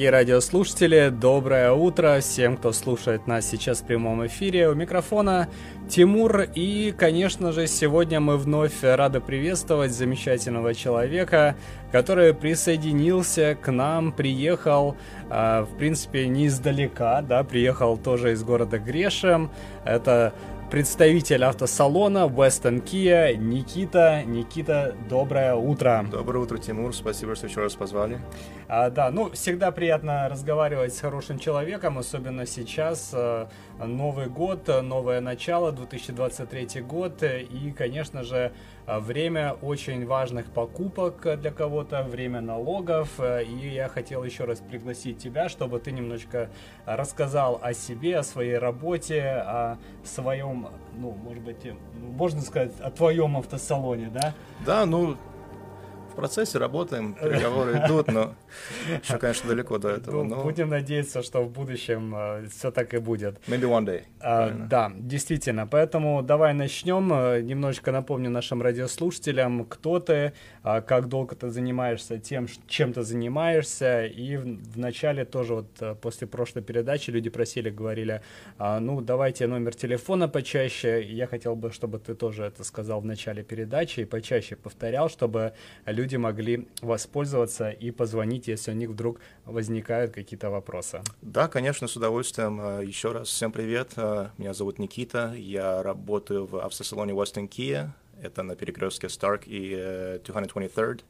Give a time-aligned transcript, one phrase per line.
[0.00, 4.70] дорогие радиослушатели, доброе утро всем, кто слушает нас сейчас в прямом эфире.
[4.70, 5.46] У микрофона
[5.90, 11.54] Тимур и, конечно же, сегодня мы вновь рады приветствовать замечательного человека,
[11.92, 14.96] который присоединился к нам, приехал,
[15.28, 19.50] э, в принципе, не издалека, да, приехал тоже из города Грешем.
[19.84, 20.32] Это
[20.70, 24.22] представитель автосалона Western Kia Никита.
[24.24, 26.06] Никита, доброе утро.
[26.08, 26.94] Доброе утро, Тимур.
[26.94, 28.20] Спасибо, что еще раз позвали.
[28.68, 33.10] А, да, ну, всегда приятно разговаривать с хорошим человеком, особенно сейчас.
[33.12, 33.46] Э,
[33.84, 37.22] Новый год, новое начало, 2023 год.
[37.22, 38.52] И, конечно же,
[38.98, 43.20] время очень важных покупок для кого-то, время налогов.
[43.20, 46.50] И я хотел еще раз пригласить тебя, чтобы ты немножечко
[46.86, 50.68] рассказал о себе, о своей работе, о своем,
[50.98, 51.58] ну, может быть,
[51.94, 54.34] можно сказать, о твоем автосалоне, да?
[54.66, 55.16] Да, ну,
[56.10, 58.34] в процессе работаем, переговоры идут, но
[59.02, 60.22] еще, конечно, далеко до этого.
[60.22, 60.42] Ну, но...
[60.42, 63.36] Будем надеяться, что в будущем э, все так и будет.
[63.46, 64.02] Maybe one day.
[64.20, 65.66] А, да, действительно.
[65.66, 67.12] Поэтому давай начнем.
[67.12, 73.02] Э, немножечко напомню нашим радиослушателям, кто ты, а, как долго ты занимаешься тем, чем ты
[73.02, 74.06] занимаешься.
[74.06, 78.22] И в, начале тоже вот э, после прошлой передачи люди просили, говорили,
[78.58, 81.02] а, ну, давайте номер телефона почаще.
[81.02, 85.52] Я хотел бы, чтобы ты тоже это сказал в начале передачи и почаще повторял, чтобы
[85.86, 91.02] люди могли воспользоваться и позвонить, если у них вдруг возникают какие-то вопросы.
[91.22, 92.60] Да, конечно, с удовольствием.
[92.60, 93.92] Э, Еще раз всем привет.
[93.96, 95.32] Э, меня зовут Никита.
[95.36, 97.88] Я работаю в автосалоне Western Kia.
[98.22, 99.72] Это на перекрестке Stark и
[100.24, 101.00] 223rd.
[101.00, 101.02] Э,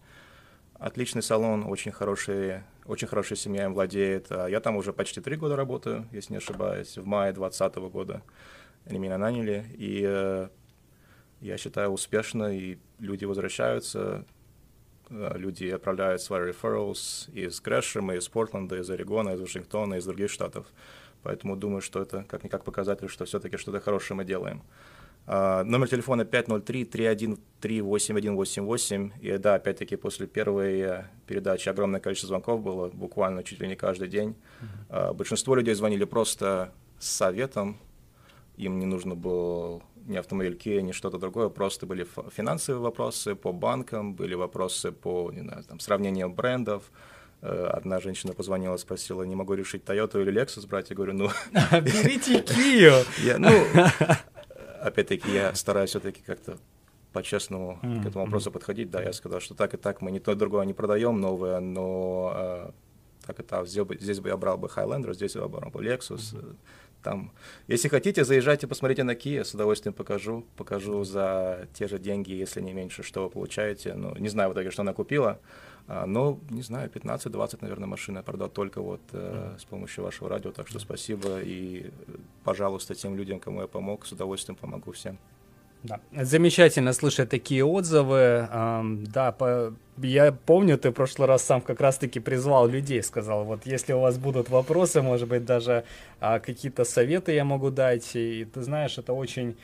[0.79, 4.31] Отличный салон, очень хороший, очень хорошая семья им владеет.
[4.31, 6.97] Я там уже почти три года работаю, если не ошибаюсь.
[6.97, 8.23] В мае 2020 года
[8.87, 9.67] они меня наняли.
[9.77, 10.49] И
[11.43, 14.25] я считаю успешно, и люди возвращаются.
[15.11, 20.31] Э, люди отправляют свои referrals из Грэшема, из Портленда, из Орегона, из Вашингтона, из других
[20.31, 20.67] штатов.
[21.23, 24.63] Поэтому думаю, что это как-никак показатель, что все-таки что-то хорошее мы делаем.
[25.27, 29.13] Uh, номер телефона 503-313-8188.
[29.21, 33.77] И да, опять-таки, после первой э, передачи огромное количество звонков было, буквально чуть ли не
[33.77, 34.35] каждый день.
[34.89, 37.77] Uh, большинство людей звонили просто с советом.
[38.57, 42.07] Им не нужно было ни автомобиль Kia, ни что-то другое, просто были
[42.37, 46.91] финансовые вопросы по банкам, были вопросы по, не знаю, там, сравнению брендов,
[47.43, 50.91] э, Одна женщина позвонила, спросила, не могу решить Toyota или Lexus брать.
[50.91, 51.31] Я говорю, ну...
[51.81, 53.07] Берите Kia!
[53.25, 53.51] Я, ну,
[54.83, 56.59] опять-таки, я стараюсь все-таки как-то
[57.13, 58.91] по-честному к этому вопросу подходить.
[58.91, 62.33] Да, я сказал, что так и так мы ни то, другое не продаем новое, но
[62.35, 62.71] э,
[63.27, 65.85] так и так, здесь бы, здесь бы я брал бы Highlander, здесь я брал бы
[65.85, 66.35] Lexus.
[66.35, 66.57] Mm-hmm
[67.03, 67.33] там,
[67.67, 70.45] если хотите, заезжайте, посмотрите на Kia, с удовольствием покажу.
[70.57, 73.95] Покажу за те же деньги, если не меньше, что вы получаете.
[73.95, 75.39] Ну, не знаю в итоге, что она купила,
[75.89, 80.29] а, но, не знаю, 15-20, наверное, машин я продал только вот э, с помощью вашего
[80.29, 80.53] радио.
[80.53, 81.91] Так что спасибо и,
[82.45, 85.19] пожалуйста, тем людям, кому я помог, с удовольствием помогу всем.
[85.83, 86.01] Да.
[86.13, 88.49] Замечательно слышать такие отзывы.
[88.53, 93.45] Эм, да, по, я помню, ты в прошлый раз сам как раз-таки призвал людей, сказал,
[93.45, 95.85] вот если у вас будут вопросы, может быть, даже
[96.21, 98.15] а, какие-то советы я могу дать.
[98.15, 99.57] И ты знаешь, это очень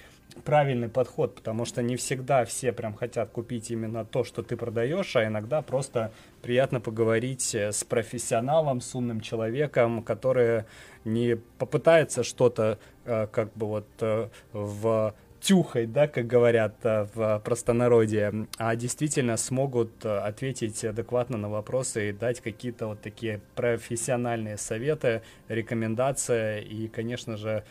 [0.44, 5.16] правильный подход, потому что не всегда все прям хотят купить именно то, что ты продаешь,
[5.16, 6.12] а иногда просто
[6.42, 10.64] приятно поговорить с профессионалом, с умным человеком, который
[11.04, 15.14] не попытается что-то э, как бы вот э, в
[15.46, 22.08] тюхать, да, как говорят э, в простонародье, а действительно смогут э, ответить адекватно на вопросы
[22.08, 26.64] и дать какие-то вот такие профессиональные советы, рекомендации.
[26.64, 27.62] И, конечно же,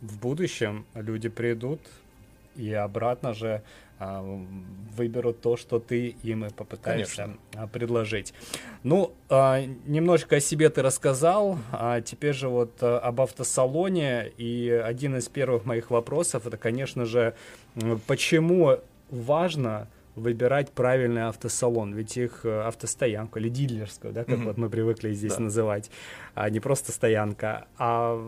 [0.00, 1.82] в будущем люди придут
[2.60, 3.62] и обратно же
[3.98, 4.22] а,
[4.96, 7.40] выберут то, что ты им и попытаешься Конечно.
[7.54, 8.34] А, предложить.
[8.82, 14.32] Ну, а, немножко о себе ты рассказал, а теперь же вот об автосалоне.
[14.36, 17.34] И один из первых моих вопросов это, конечно же,
[18.06, 18.78] почему
[19.10, 19.88] важно
[20.20, 24.44] выбирать правильный автосалон, ведь их э, автостоянка или дилерскую, да, как mm-hmm.
[24.44, 25.42] вот мы привыкли здесь да.
[25.42, 25.90] называть,
[26.34, 28.18] а не просто стоянка, а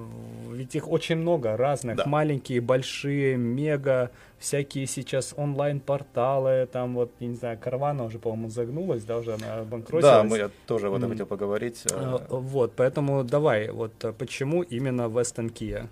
[0.51, 2.05] ведь их очень много разных, да.
[2.07, 9.05] маленькие, большие, мега, всякие сейчас онлайн-порталы, там вот, я не знаю, Карвана уже, по-моему, загнулась,
[9.05, 10.05] да, уже она обанкротилась.
[10.05, 11.13] Да, мы, я тоже об этом mm.
[11.13, 11.85] хотел поговорить.
[11.93, 15.89] А, вот, поэтому давай, вот почему именно Western Kia?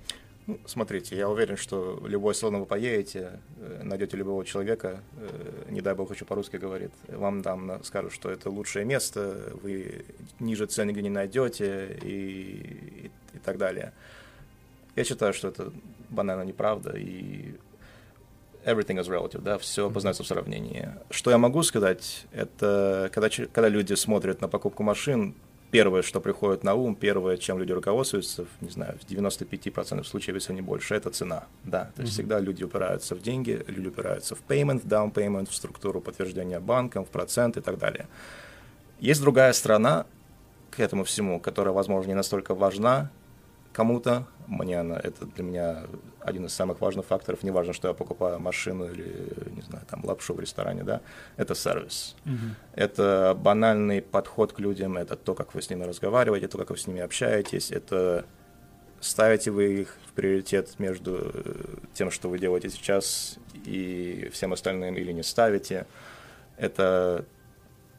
[0.51, 5.81] Ну, смотрите, я уверен, что любой салон вы поедете, э, найдете любого человека, э, не
[5.81, 10.05] дай бог еще по-русски говорит, вам там скажут, что это лучшее место, вы
[10.41, 12.09] ниже цены не найдете и,
[13.05, 13.93] и, и так далее.
[14.97, 15.73] Я считаю, что это
[16.09, 17.55] банально неправда, и
[18.65, 20.89] everything is relative, да, все познается в сравнении.
[21.11, 25.37] Что я могу сказать, это когда, когда люди смотрят на покупку машин,
[25.71, 30.53] первое, что приходит на ум, первое, чем люди руководствуются, не знаю, в 95% случаев, если
[30.53, 31.45] не больше, это цена.
[31.65, 32.15] Да, то есть mm-hmm.
[32.15, 37.05] всегда люди упираются в деньги, люди упираются в payment, down payment, в структуру подтверждения банком,
[37.05, 38.07] в процент и так далее.
[38.99, 40.07] Есть другая сторона
[40.71, 43.11] к этому всему, которая, возможно, не настолько важна
[43.73, 44.27] кому-то.
[44.47, 45.83] Мне она, это для меня
[46.21, 47.43] один из самых важных факторов.
[47.43, 49.15] Не важно, что я покупаю машину или,
[49.55, 51.01] не знаю, там, лапшу в ресторане, да,
[51.37, 52.17] это сервис.
[52.25, 52.51] Mm-hmm.
[52.75, 56.77] Это банальный подход к людям, это то, как вы с ними разговариваете, то, как вы
[56.77, 58.25] с ними общаетесь, это
[59.01, 61.33] ставите вы их в приоритет между
[61.95, 65.87] тем, что вы делаете сейчас, и всем остальным, или не ставите.
[66.57, 67.25] Это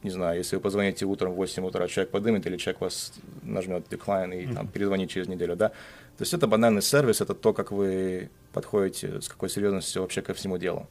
[0.03, 3.13] не знаю, если вы позвоните утром в 8 утра, человек подымет, или человек вас
[3.43, 5.69] нажмет decline и там, перезвонит через неделю, да.
[5.69, 10.33] То есть это банальный сервис, это то, как вы подходите, с какой серьезностью вообще ко
[10.33, 10.87] всему делу.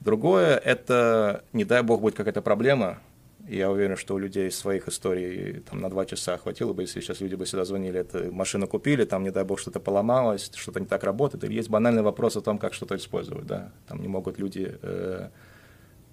[0.00, 2.98] Другое– это, не дай бог, будет какая-то проблема,
[3.48, 7.20] я уверен, что у людей своих историй там на два часа хватило бы, если сейчас
[7.20, 10.86] люди бы сюда звонили, это машину купили, там, не дай бог, что-то поломалось, что-то не
[10.86, 14.38] так работает, или есть банальный вопрос о том, как что-то использовать, да, там не могут
[14.38, 15.28] люди э,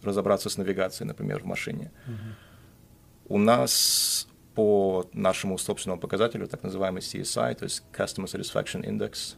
[0.04, 1.92] разобраться с навигацией, например, в машине.
[2.08, 3.36] Угу.
[3.36, 9.36] У нас по нашему собственному показателю, так называемый CSI, то есть Customer Satisfaction Index,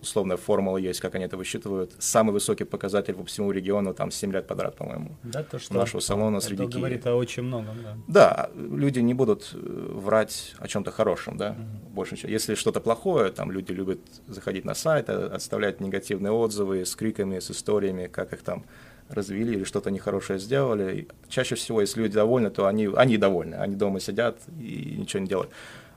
[0.00, 1.94] условная формула есть, как они это высчитывают.
[1.98, 5.16] Самый высокий показатель по всему региону, там 7 лет подряд, по-моему.
[5.22, 7.96] Да, то, что нашего салона это среди Это говорит о очень многом, да.
[8.06, 11.88] Да, люди не будут э, врать о чем-то хорошем, да, mm-hmm.
[11.90, 12.16] больше.
[12.28, 17.38] Если что-то плохое, там люди любят заходить на сайт, э, оставлять негативные отзывы с криками,
[17.38, 18.64] с историями, как их там
[19.08, 21.08] развели или что-то нехорошее сделали.
[21.28, 25.28] Чаще всего, если люди довольны, то они, они довольны, они дома сидят и ничего не
[25.28, 25.50] делают.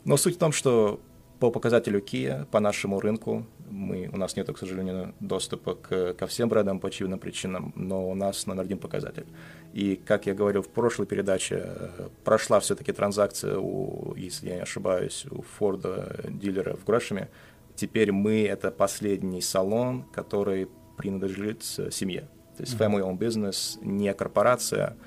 [0.06, 1.00] Но суть в том, что
[1.40, 6.28] по показателю Kia, по нашему рынку, мы, у нас нет, к сожалению, доступа к, ко
[6.28, 9.26] всем брендам по очевидным причинам, но у нас номер один показатель.
[9.74, 11.92] И, как я говорил в прошлой передаче,
[12.24, 17.30] прошла все-таки транзакция, у, если я не ошибаюсь, у Форда дилера в Грошами.
[17.76, 20.68] Теперь мы— это последний салон, который
[20.98, 22.28] принадлежит семье.
[22.60, 24.98] То есть family-owned business, не корпорация.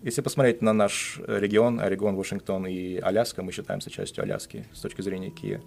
[0.00, 5.02] Если посмотреть на наш регион, Орегон, Вашингтон и Аляска, мы считаемся частью Аляски с точки
[5.02, 5.60] зрения Kia.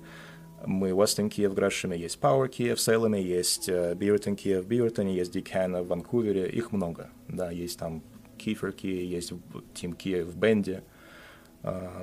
[0.65, 5.15] Мы Western Kia в Грэшеме, есть Power Kia в Сейлеме, есть Beaverton Kia в Бивертоне,
[5.15, 7.11] есть Дикхана в Ванкувере, их много.
[7.27, 8.01] Да, есть там
[8.39, 9.31] Kiefer Kia, есть
[9.75, 10.81] Team Kia в Бенде.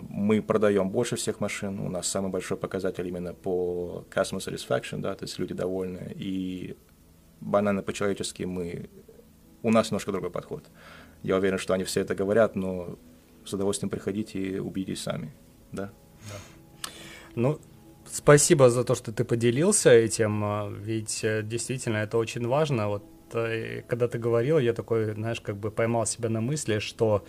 [0.08, 5.16] Мы продаем больше всех машин, у нас самый большой показатель именно по customer satisfaction, да,
[5.16, 6.76] то есть люди довольны, и
[7.40, 8.88] банально по-человечески мы
[9.64, 10.64] у нас немножко другой подход.
[11.22, 12.98] Я уверен, что они все это говорят, но
[13.44, 15.32] с удовольствием приходите и убедитесь сами.
[15.72, 15.90] Да?
[16.28, 16.36] да.
[17.34, 17.58] Ну,
[18.06, 22.88] спасибо за то, что ты поделился этим, а, ведь э, действительно это очень важно.
[22.88, 27.24] Вот э, когда ты говорил, я такой, знаешь, как бы поймал себя на мысли, что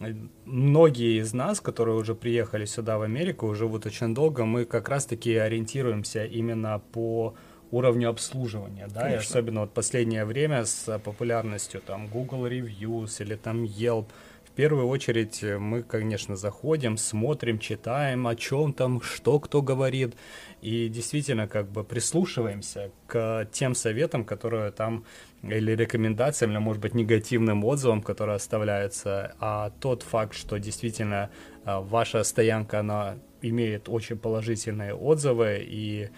[0.00, 4.90] э, многие из нас, которые уже приехали сюда в Америку, живут очень долго, мы как
[4.90, 7.34] раз-таки ориентируемся именно по
[7.70, 9.16] уровню обслуживания, да, Конечно.
[9.16, 14.06] и особенно вот последнее время с популярностью там Google Reviews или там Yelp,
[14.50, 20.16] в первую очередь мы, конечно, заходим, смотрим, читаем, о чем там, что кто говорит,
[20.60, 25.04] и действительно как бы прислушиваемся к тем советам, которые там,
[25.42, 31.30] или рекомендациям, или, может быть, негативным отзывам, которые оставляются, а тот факт, что действительно
[31.64, 36.10] а, ваша стоянка, она имеет очень положительные отзывы, и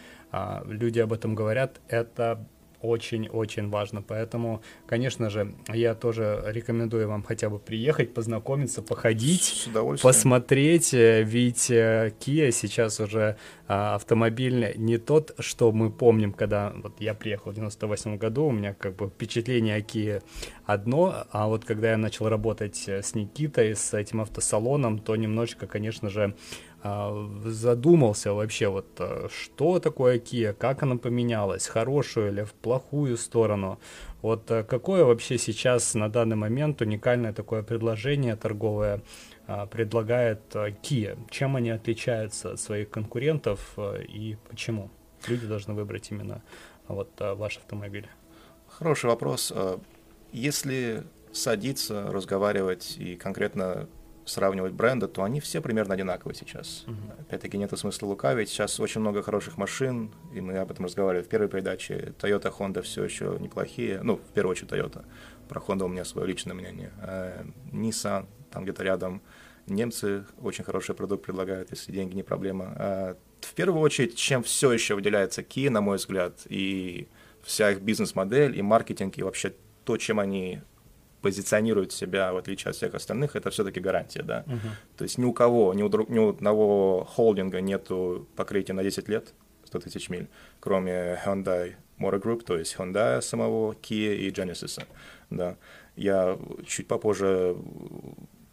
[0.66, 2.46] люди об этом говорят, это
[2.82, 4.02] очень-очень важно.
[4.02, 9.68] Поэтому, конечно же, я тоже рекомендую вам хотя бы приехать, познакомиться, походить,
[10.02, 10.92] посмотреть.
[10.92, 13.36] Э, ведь э, Kia сейчас уже
[13.68, 18.50] а, автомобиль не тот, что мы помним, когда вот я приехал в 98 году, у
[18.50, 20.22] меня как бы впечатление о Kia
[20.66, 25.66] одно, а вот когда я начал работать э, с Никитой, с этим автосалоном, то немножечко,
[25.66, 26.34] конечно же,
[26.71, 33.16] а, задумался вообще, вот э, что такое Kia, как она поменялась, хорошую или в плохую
[33.16, 33.78] сторону.
[34.20, 39.00] Вот э, какое вообще сейчас на данный момент уникальное такое предложение торговое
[39.46, 41.16] а, предлагает э, Kia?
[41.30, 44.90] Чем они отличаются от своих конкурентов и почему
[45.28, 46.42] люди должны выбрать именно
[46.88, 48.08] вот ваш автомобиль?
[48.66, 49.52] Хороший вопрос.
[50.32, 53.88] Если садиться, разговаривать и конкретно
[54.24, 56.84] сравнивать бренды, то они все примерно одинаковые сейчас.
[56.86, 57.20] Uh-huh.
[57.20, 58.48] Опять-таки нет смысла лукавить.
[58.48, 62.14] Сейчас очень много хороших машин, и мы об этом разговаривали в первой передаче.
[62.18, 64.00] Toyota, Honda все еще неплохие.
[64.02, 65.04] Ну, в первую очередь Toyota.
[65.48, 66.92] Про Honda у меня свое личное мнение.
[67.00, 69.22] А Nissan, там где-то рядом.
[69.66, 72.74] Немцы очень хороший продукт предлагают, если деньги не проблема.
[72.76, 77.08] А в первую очередь, чем все еще выделяется Kia, на мой взгляд, и
[77.42, 80.62] вся их бизнес-модель, и маркетинг, и вообще то, чем они
[81.22, 84.44] позиционирует себя, в отличие от всех остальных, это все-таки гарантия, да.
[84.46, 84.70] Мгм.
[84.96, 88.82] То есть ни у кого, ни у, друг- ни у одного холдинга нету покрытия на
[88.82, 89.32] 10 лет,
[89.64, 90.26] 100 тысяч миль,
[90.60, 94.84] кроме Hyundai Motor Group, то есть Hyundai самого, Kia и Genesis,
[95.30, 95.56] да.
[95.96, 97.56] Я чуть попозже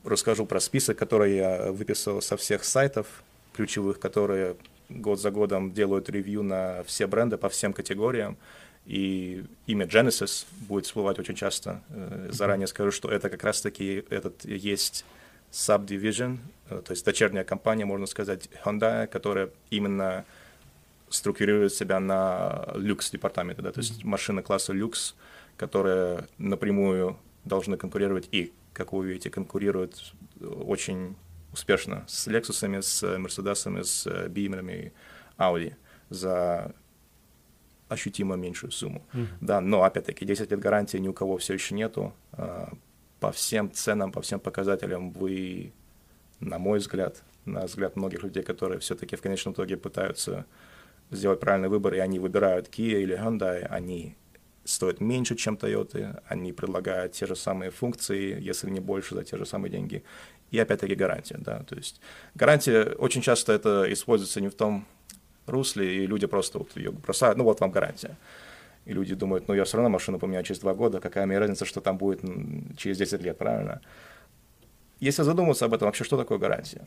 [0.03, 3.23] расскажу про список, который я выписал со всех сайтов
[3.53, 4.55] ключевых, которые
[4.89, 8.37] год за годом делают ревью на все бренды по всем категориям.
[8.85, 11.81] И имя Genesis будет всплывать очень часто.
[11.89, 15.05] Э, Заранее скажу, что это как раз-таки этот есть
[15.51, 20.25] subdivision, э, то есть дочерняя компания, можно сказать, Hyundai, которая именно
[21.09, 25.15] структурирует себя на люкс-департаменте, да, то есть машины класса люкс,
[25.57, 31.15] которые напрямую должны конкурировать и, как вы увидите, конкурируют очень
[31.51, 34.91] успешно с Lexus'ами, с Mercedes'ами, с BMW
[35.37, 35.73] Audi
[36.09, 36.73] за
[37.89, 39.01] ощутимо меньшую сумму.
[39.41, 42.13] Да, но опять-таки 10 лет гарантии ни у кого все еще нету.
[42.33, 42.71] А,
[43.19, 45.73] По всем ценам, по всем показателям вы,
[46.39, 50.45] на мой взгляд, на взгляд многих людей, которые все-таки в конечном итоге пытаются
[51.11, 54.15] сделать правильный выбор, и они выбирают Kia или Hyundai, они
[54.63, 59.37] стоят меньше, чем Toyota, они предлагают те же самые функции, если не больше, за те
[59.37, 60.03] же самые деньги.
[60.51, 62.01] И опять-таки гарантия, да, то есть
[62.35, 64.85] гарантия очень часто это используется не в том
[65.49, 68.17] русле, и люди просто вот ее бросают, ну вот вам гарантия.
[68.85, 71.65] И люди думают, ну я все равно машину поменяю через два года, какая мне разница,
[71.65, 72.21] что там будет
[72.77, 73.81] через 10 лет, правильно?
[74.99, 76.85] Если задуматься об этом, вообще что такое гарантия?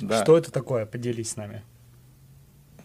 [0.00, 0.22] Да.
[0.22, 0.86] Что это такое?
[0.86, 1.62] Поделись с нами.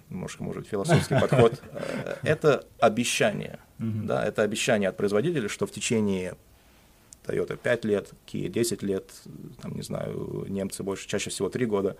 [0.10, 1.62] немножко, может, философский подход.
[1.74, 6.36] Э, Это обещание, да, это обещание от производителя, что в течение
[7.26, 9.12] Toyota 5 лет, Kia 10 лет,
[9.62, 11.98] там, не знаю, немцы больше, чаще всего 3 года,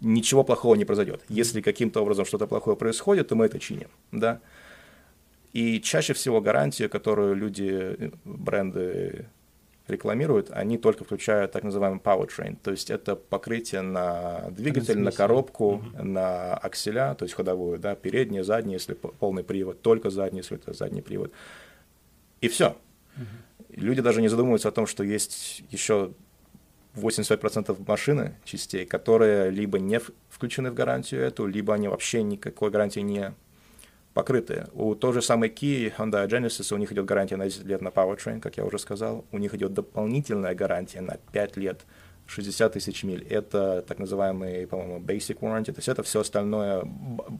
[0.00, 1.22] ничего плохого не произойдет.
[1.28, 4.40] Если каким-то образом что-то плохое происходит, то мы это чиним, да.
[5.52, 9.26] И чаще всего гарантию, которую люди, бренды
[9.86, 15.84] рекламируют, они только включают так называемый powertrain, то есть это покрытие на двигатель, на коробку,
[15.94, 20.72] на акселя, то есть ходовую, да, передний, задний, если полный привод, только задний, если это
[20.72, 21.32] задний привод.
[22.40, 22.76] И все.
[23.68, 26.12] Люди даже не задумываются о том, что есть еще
[26.94, 33.00] 85% машины, частей, которые либо не включены в гарантию эту, либо они вообще никакой гарантии
[33.00, 33.34] не
[34.14, 34.68] покрыты.
[34.72, 37.88] У той же самой Kia, Hyundai Genesis, у них идет гарантия на 10 лет на
[37.88, 39.24] powertrain, как я уже сказал.
[39.32, 41.84] У них идет дополнительная гарантия на 5 лет,
[42.26, 43.26] 60 тысяч миль.
[43.28, 45.72] Это так называемый, по-моему, basic warranty.
[45.72, 46.84] То есть это все остальное,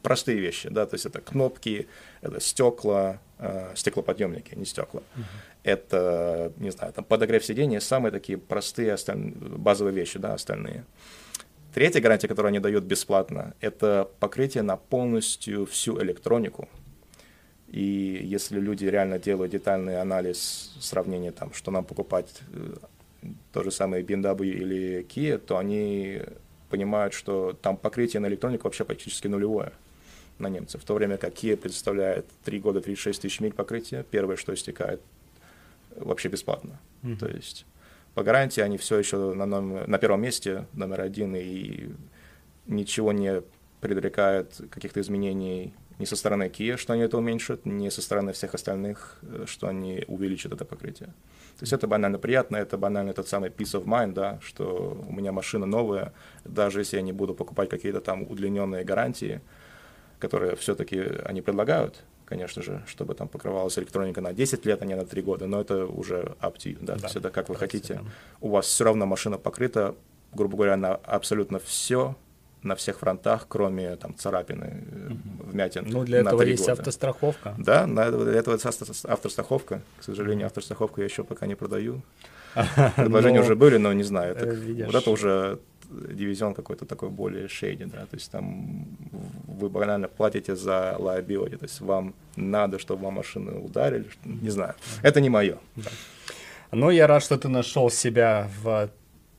[0.03, 1.87] простые вещи, да, то есть это кнопки,
[2.21, 5.01] это стекла, э, стеклоподъемники, не стекла.
[5.63, 10.85] Это, не знаю, там подогрев сидения, самые такие простые осталь- базовые вещи, да, остальные.
[11.73, 16.69] Третья гарантия, которую они дают бесплатно, это покрытие на полностью всю электронику.
[17.67, 22.75] И если люди реально делают детальный анализ, сравнение там, что нам покупать, э,
[23.51, 26.21] то же самое BMW или Kia, то они
[26.69, 29.71] понимают, что там покрытие на электронику вообще практически нулевое
[30.39, 30.81] на немцев.
[30.81, 35.01] В то время как Kia предоставляет 3 года 36 тысяч миль покрытия, первое, что истекает,
[35.95, 36.79] вообще бесплатно.
[37.01, 37.17] Мгм.
[37.17, 37.65] То есть
[38.13, 41.89] по гарантии они все еще на, номер- на первом месте, номер один, и
[42.67, 43.41] ничего не
[43.81, 48.53] предрекает каких-то изменений ни со стороны Kia, что они это уменьшат, ни со стороны всех
[48.53, 51.07] остальных, э, что они увеличат это покрытие.
[51.57, 55.13] То есть это банально приятно, это банально тот самый peace of mind, да, что у
[55.13, 56.11] меня машина новая,
[56.43, 59.41] даже если я не буду покупать какие-то там удлиненные гарантии,
[60.19, 64.95] которые все-таки они предлагают, конечно же, чтобы там покрывалась электроника на 10 лет, а не
[64.95, 67.47] на 3 года, но это уже up to you, да, Да, то есть это как
[67.49, 68.01] вы хотите.
[68.41, 69.95] У вас все равно машина покрыта,
[70.33, 72.15] грубо говоря, на абсолютно все,
[72.63, 75.85] на всех фронтах, кроме там царапины, э, вмятин.
[75.87, 76.73] Ну, для этого есть года.
[76.73, 77.55] автостраховка.
[77.57, 78.57] Да, для этого
[79.03, 79.81] автостраховка.
[79.99, 82.01] К сожалению, автостраховку я еще пока не продаю.
[82.95, 84.35] Предложения Но, уже были, но не знаю.
[84.55, 84.85] видишь.
[84.85, 85.59] вот это уже
[85.89, 88.87] дивизион какой-то такой более шейди, да, то есть там
[89.47, 94.73] вы банально платите за liability, то есть вам надо, чтобы вам машину ударили, не знаю.
[95.03, 95.57] Это не мое.
[96.71, 98.89] Ну, я рад, что ты нашел себя в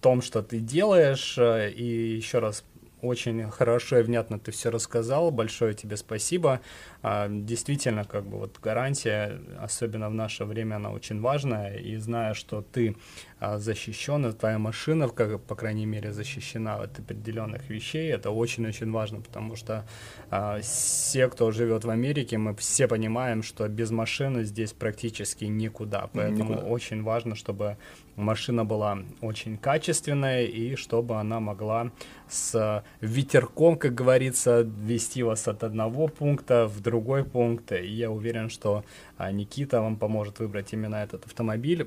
[0.00, 1.37] том, что ты делаешь.
[1.76, 2.64] И еще раз
[3.06, 5.30] очень хорошо и внятно ты все рассказал.
[5.30, 6.60] Большое тебе спасибо.
[7.02, 11.76] А, Действительно, как бы вот гарантия, особенно в наше время, она очень важная.
[11.76, 12.96] И зная, что ты
[13.38, 18.90] а, защищен, и твоя машина, как, по крайней мере, защищена от определенных вещей, это очень-очень
[18.90, 19.87] важно, потому что
[20.31, 26.09] а, все, кто живет в Америке, мы все понимаем, что без машины здесь практически никуда.
[26.14, 26.66] Поэтому Никуда.
[26.66, 27.76] очень важно, чтобы
[28.14, 31.93] машина была очень качественная и чтобы она могла
[32.28, 37.73] с ветерком, как говорится, вести вас от одного пункта в другой пункт.
[37.73, 38.83] И я уверен, что
[39.19, 41.87] а, Никита вам поможет выбрать именно этот автомобиль.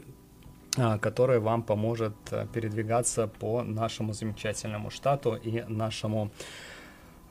[0.78, 6.30] А, который вам поможет э, передвигаться по нашему замечательному штату и нашему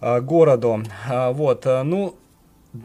[0.01, 0.83] а, городу.
[1.09, 2.17] А, вот, э, ну,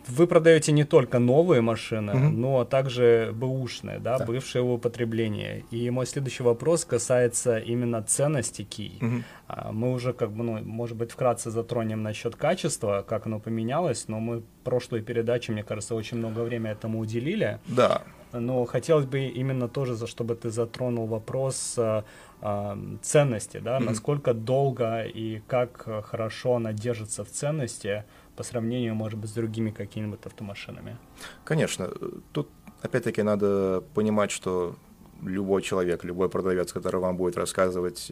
[0.07, 2.29] вы продаете не только новые машины, mm-hmm.
[2.29, 5.65] но также бэушные, да, да, бывшие в употреблении.
[5.71, 8.99] И мой следующий вопрос касается именно ценности Key.
[8.99, 9.71] Mm-hmm.
[9.71, 14.19] Мы уже, как бы, ну, может быть, вкратце затронем насчет качества, как оно поменялось, но
[14.19, 17.59] мы в прошлой передаче, мне кажется, очень много времени этому уделили.
[17.67, 18.03] Да.
[18.33, 22.03] Но хотелось бы именно тоже, за чтобы ты затронул вопрос э,
[22.41, 23.83] э, ценности, да, mm-hmm.
[23.85, 28.03] насколько долго и как хорошо она держится в ценности
[28.35, 30.97] по сравнению, может быть, с другими какими-нибудь автомашинами.
[31.43, 31.89] Конечно.
[32.31, 32.49] Тут,
[32.81, 34.75] опять-таки, надо понимать, что
[35.21, 38.11] любой человек, любой продавец, который вам будет рассказывать,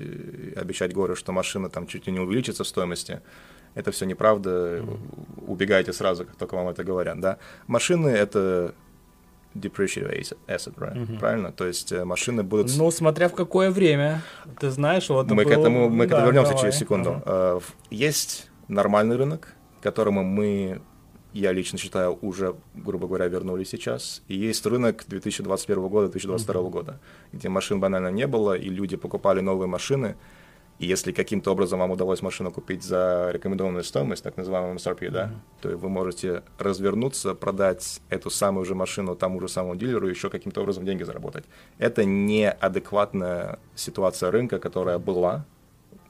[0.56, 3.22] обещать горы, что машина там чуть ли не увеличится в стоимости,
[3.74, 4.50] это все неправда.
[4.50, 5.46] Mm-hmm.
[5.48, 7.38] Убегайте сразу, как только вам это говорят, да.
[7.68, 8.76] Машины— это
[9.56, 10.96] depreciate asset, right?
[10.96, 11.20] Mm-hmm.
[11.20, 11.52] правильно?
[11.52, 12.72] То есть э, машины будут...
[12.78, 14.22] Ну, смотря в какое время,
[14.60, 15.30] ты знаешь, вот...
[15.30, 15.52] Мы был...
[15.52, 16.62] к этому, мы да, к этому вернемся давай.
[16.62, 17.22] через секунду.
[17.26, 17.64] Uh-huh.
[17.90, 20.82] Есть нормальный рынок, к которому мы,
[21.34, 24.22] я лично считаю, уже, грубо говоря, вернулись сейчас.
[24.28, 26.70] И есть рынок 2021 года, 2022 mm-hmm.
[26.70, 27.00] года,
[27.34, 30.16] где машин банально не было, и люди покупали новые машины,
[30.80, 35.12] и если каким-то образом вам удалось машину купить за рекомендованную стоимость, так называемую MSRP, mm-hmm.
[35.12, 40.10] да, то вы можете развернуться, продать эту самую же машину тому же самому дилеру и
[40.10, 41.46] еще каким-то образом деньги заработать.
[41.78, 45.46] Это неадекватная ситуация рынка, которая была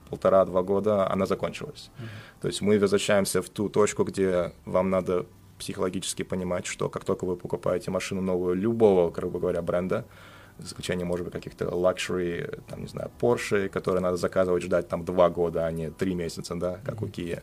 [0.10, 1.90] полтора-два года, она закончилась.
[1.98, 2.42] Mm-hmm.
[2.42, 5.26] То есть мы возвращаемся в ту точку, где вам надо
[5.62, 10.06] психологически понимать, что как только вы покупаете машину новую любого, грубо говоря, бренда,
[10.62, 15.04] за исключением, может быть, каких-то luxury, там, не знаю, Porsche, которые надо заказывать, ждать там
[15.04, 17.42] два года, а не три месяца, да, как у Kia,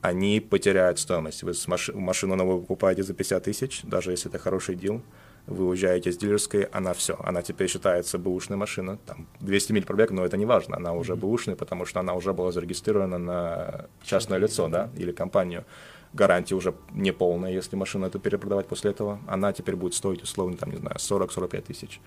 [0.00, 1.42] они потеряют стоимость.
[1.42, 5.00] Вы маши- машину новую покупаете за 50 тысяч, даже если это хороший дел,
[5.46, 10.10] вы уезжаете с дилерской, она все, она теперь считается бэушная машина, там 200 миль пробег,
[10.10, 14.38] но это не важно, она уже бэушная, потому что она уже была зарегистрирована на частное
[14.38, 15.64] лицо, да, или компанию
[16.12, 20.56] гарантия уже не полная, если машину эту перепродавать после этого, она теперь будет стоить условно,
[20.56, 22.00] там, не знаю, 40-45 тысяч.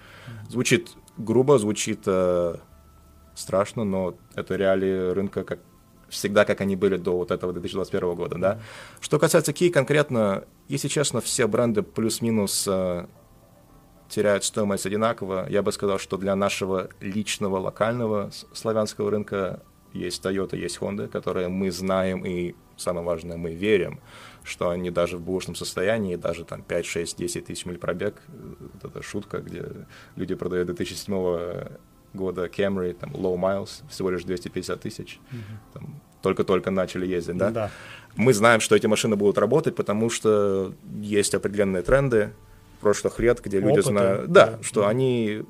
[0.49, 2.55] Звучит грубо, звучит э,
[3.33, 5.59] страшно, но это реалии рынка, как
[6.09, 8.59] всегда, как они были до вот этого 2021 года, да.
[9.01, 13.07] Что касается Key конкретно, если честно, все бренды плюс-минус э,
[14.09, 15.47] теряют стоимость одинаково.
[15.49, 19.63] Я бы сказал, что для нашего личного локального славянского рынка
[19.93, 23.99] есть Toyota, есть Honda, которые мы знаем и самое важное, мы верим,
[24.43, 28.91] что они даже в бушном состоянии, даже там 5, 6, 10 тысяч миль пробег, вот
[28.91, 29.65] эта шутка, где
[30.15, 31.77] люди продают 2007
[32.13, 35.85] года Camry, там, low miles, всего лишь 250 тысяч, mm-hmm.
[36.21, 37.51] только-только начали ездить, да?
[37.51, 37.71] да?
[38.15, 42.31] Мы знаем, что эти машины будут работать, потому что есть определенные тренды
[42.79, 44.89] прошлых лет, где люди Опыты, знают, да, да, что mm-hmm.
[44.89, 45.45] они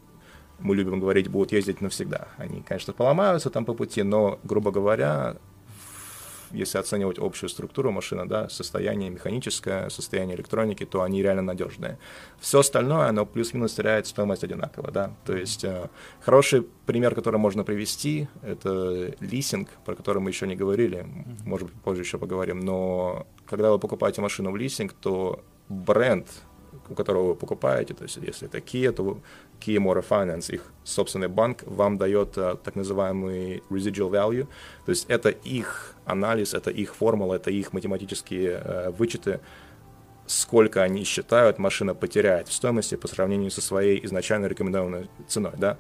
[0.60, 2.28] мы любим говорить, будут ездить навсегда.
[2.38, 5.36] Они, конечно, поломаются там по пути, но, грубо говоря,
[6.56, 11.98] если оценивать общую структуру машины, да, состояние механическое, состояние электроники, то они реально надежные.
[12.40, 15.12] Все остальное, оно плюс-минус теряет стоимость одинаково, да.
[15.26, 15.90] То есть э,
[16.22, 21.06] хороший пример, который можно привести, это лисинг, про который мы еще не говорили,
[21.46, 26.28] может быть, позже еще поговорим, но когда вы покупаете машину в лисинг, то бренд,
[26.90, 29.20] у которого вы покупаете, то есть если это Kia, то
[29.60, 34.48] Kia Motor Finance, их собственный банк, вам дает uh, так называемый residual value,
[34.86, 39.40] то есть это их анализ, это их формула, это их математические uh, вычеты,
[40.28, 45.78] сколько они считают, машина потеряет в стоимости по сравнению со своей изначально рекомендованной ценой, да.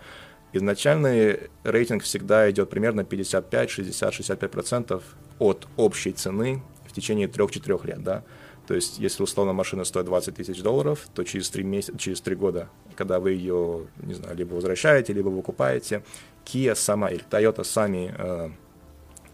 [0.53, 5.01] Изначальный рейтинг всегда идет примерно 55, 60, 65%
[5.39, 8.23] от общей цены в течение 3-4 лет, да.
[8.67, 12.35] То есть, если условно машина стоит 20 тысяч долларов, то через 3, месяца, через 3
[12.35, 16.03] года, когда вы ее, не знаю, либо возвращаете, либо выкупаете,
[16.45, 18.49] Kia сама или Toyota сами э,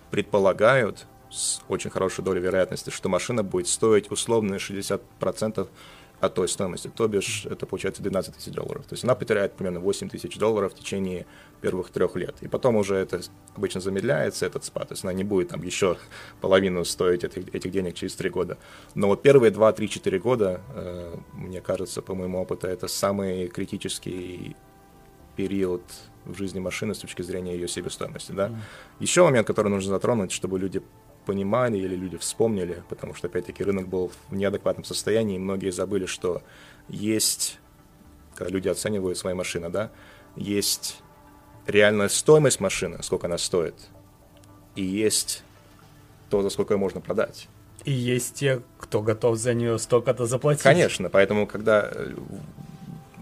[0.10, 5.68] предполагают с очень хорошей долей вероятности, что машина будет стоить условно 60%
[6.22, 8.86] от той стоимости, то бишь это получается 12 тысяч долларов.
[8.86, 11.26] То есть она потеряет примерно 8 тысяч долларов в течение
[11.62, 12.36] первых трех лет.
[12.42, 13.22] И потом уже это
[13.56, 14.90] обычно замедляется, этот спад.
[14.90, 15.98] То есть она не будет там еще
[16.40, 18.60] половину стоить этих, этих денег через три года.
[18.94, 23.48] Но вот первые 2, 3, 4 года, э, мне кажется, по моему опыту, это самый
[23.48, 24.56] критический
[25.36, 25.82] период
[26.26, 28.32] в жизни машины с точки зрения ее себестоимости.
[28.32, 28.50] Да?
[28.50, 28.56] Mm.
[29.00, 30.84] Еще момент, который нужно затронуть, чтобы люди
[31.26, 36.06] понимали или люди вспомнили, потому что, опять-таки, рынок был в неадекватном состоянии, и многие забыли,
[36.06, 36.42] что
[36.88, 37.60] есть,
[38.36, 39.92] когда люди оценивают свои машины, да,
[40.36, 41.02] есть
[41.68, 43.76] реальная стоимость машины, сколько она стоит,
[44.76, 45.44] и есть
[46.30, 47.48] то, за сколько ее можно продать.
[47.84, 50.64] И есть те, кто готов за нее столько-то заплатить.
[50.64, 51.92] Конечно, поэтому, когда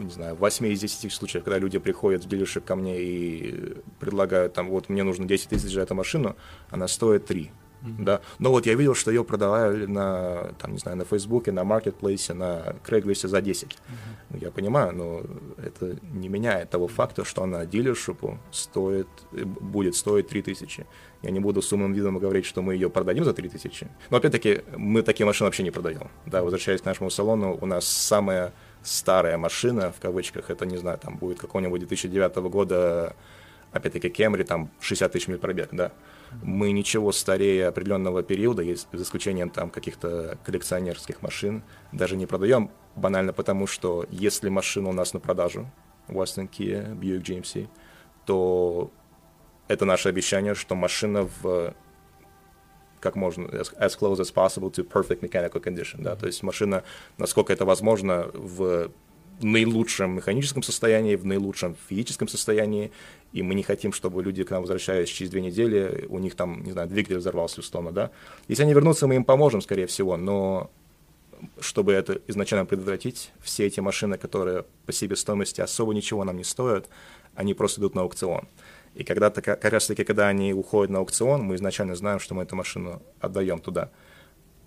[0.04, 3.78] не знаю, в 8 из 10 случаев, когда люди приходят в дилершип ко мне и
[4.00, 6.36] предлагают там, вот мне нужно 10 тысяч за эту машину,
[6.70, 7.52] она стоит 3.
[7.82, 8.04] Mm-hmm.
[8.04, 8.22] Да.
[8.40, 12.34] Но вот я видел, что ее продавали на, там, не знаю, на Фейсбуке, на Маркетплейсе,
[12.34, 13.70] на Craigslist за 10.
[13.70, 14.40] Mm-hmm.
[14.42, 15.22] Я понимаю, но
[15.64, 20.86] это не меняет того факта, что она дилершипу стоит, будет стоить 3000.
[21.22, 23.88] Я не буду с умным видом говорить, что мы ее продадим за 3000.
[24.10, 26.10] Но опять-таки, мы такие машины вообще не продаем.
[26.26, 30.98] Да, возвращаясь к нашему салону, у нас самая старая машина, в кавычках, это, не знаю,
[30.98, 33.16] там будет какого-нибудь 2009 года,
[33.72, 35.92] опять-таки, Camry, там 60 тысяч миль пробег, да.
[36.44, 43.34] Мы ничего старее определенного периода, за исключением там каких-то коллекционерских машин, даже не продаем, банально
[43.34, 45.70] потому, что если машина у нас на продажу,
[46.08, 47.68] Western Kia, Buick GMC,
[48.26, 48.92] то
[49.68, 51.74] это наше обещание, что машина в
[53.00, 56.84] как можно, as, as close as possible to perfect mechanical condition, да, то есть машина,
[57.18, 58.92] насколько это возможно, в
[59.44, 62.92] наилучшем механическом состоянии, в наилучшем физическом состоянии,
[63.32, 66.64] и мы не хотим, чтобы люди к нам возвращаясь через две недели, у них там,
[66.64, 68.12] не знаю, двигатель взорвался условно, да.
[68.48, 70.70] Если они вернутся, мы им поможем, скорее всего, но
[71.60, 76.44] чтобы это изначально предотвратить, все эти машины, которые по себе стоимости особо ничего нам не
[76.44, 76.90] стоят,
[77.36, 78.48] они просто идут на аукцион.
[78.96, 82.44] И когда-то, как раз таки, когда они уходят на аукцион, мы изначально знаем, что мы
[82.44, 83.92] эту машину отдаем туда,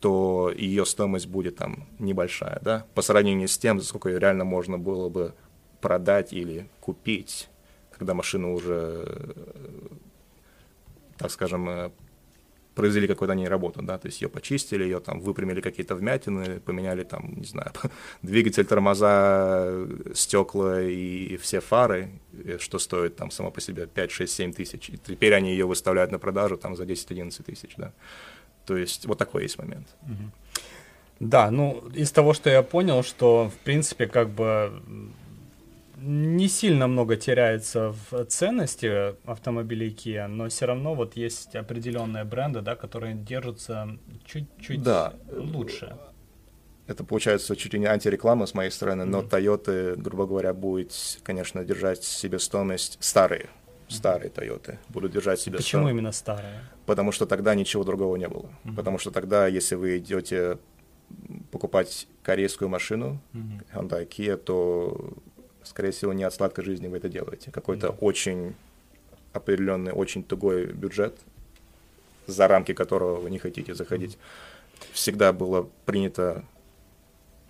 [0.03, 4.45] то ее стоимость будет там небольшая, да, по сравнению с тем, за сколько ее реально
[4.45, 5.33] можно было бы
[5.81, 7.49] продать или купить,
[7.97, 9.35] когда машина уже,
[11.19, 11.93] так скажем,
[12.75, 17.05] произвели какую-то они работу, да, то есть ее почистили, ее там выпрямили какие-то вмятины, поменяли
[17.05, 17.71] там, не знаю,
[18.23, 22.11] двигатель, тормоза, стекла и все фары,
[22.59, 24.91] что стоит там само по себе 5, 6, 7 тысяч.
[24.91, 27.93] И теперь они ее выставляют на продажу там за 10-11 тысяч, да.
[28.67, 29.89] То есть вот такой есть момент.
[31.21, 34.83] Да, ну, из того, что я понял, что, в принципе, как бы
[36.03, 42.61] не сильно много теряется в ценности автомобилей Kia, но все равно вот есть определенные бренды,
[42.61, 43.89] да, которые держатся
[44.25, 45.13] чуть-чуть да.
[45.31, 45.97] лучше.
[46.89, 49.23] Это получается чуть ли не антиреклама с моей стороны, но.
[49.23, 53.49] Toyota, грубо говоря, будет, конечно, держать себе стоимость старые,
[53.93, 55.93] старые Toyota будут держать себе Почему стоимость.
[55.93, 56.61] именно старые?
[56.87, 58.51] Потому что тогда ничего другого не было.
[58.65, 58.75] Mm-hmm.
[58.75, 60.59] Потому что тогда, если вы идете
[61.51, 63.75] покупать корейскую машину, mm-hmm.
[63.75, 65.15] Hyundai Kia, то
[65.65, 67.51] скорее всего, не от сладкой жизни вы это делаете.
[67.51, 68.55] Какой-то mm очень
[69.33, 71.19] определенный, очень тугой бюджет,
[72.27, 74.15] за рамки которого вы не хотите заходить.
[74.15, 76.45] mm Всегда было принято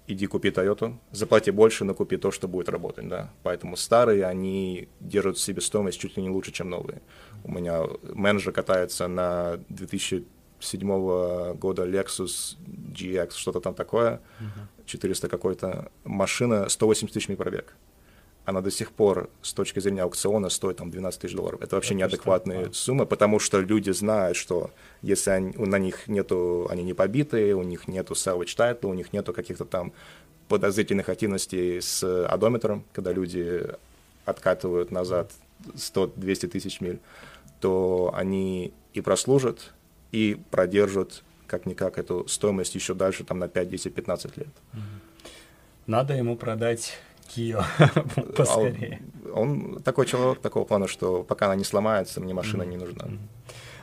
[0.06, 3.30] иди купи Toyota, заплати больше, но купи то, что будет работать, да.
[3.42, 7.02] Поэтому старые, они держат себе стоимость чуть ли не лучше, чем новые.
[7.44, 14.86] У меня менеджер катается на 2007 года Lexus GX, что-то там такое, uh-huh.
[14.86, 17.74] 400 какой-то, машина 180 тысяч пробег
[18.44, 21.60] она до сих пор с точки зрения аукциона стоит там 12 тысяч долларов.
[21.62, 22.72] Это вообще неадекватные да.
[22.72, 27.62] суммы, потому что люди знают, что если они, на них нету, они не побитые, у
[27.62, 29.92] них нету salvage title, у них нету каких-то там
[30.48, 33.64] подозрительных активностей с одометром, когда люди
[34.24, 35.30] откатывают назад
[35.74, 36.98] 100-200 тысяч миль,
[37.60, 39.72] то они и прослужат,
[40.10, 44.48] и продержат как-никак эту стоимость еще дальше, там, на 5, 10, 15 лет.
[45.86, 46.98] Надо ему продать
[47.34, 47.64] Кио
[48.36, 49.00] поскорее.
[49.34, 52.66] Он, он такой человек такого плана, что пока она не сломается, мне машина mm-hmm.
[52.66, 53.04] не нужна.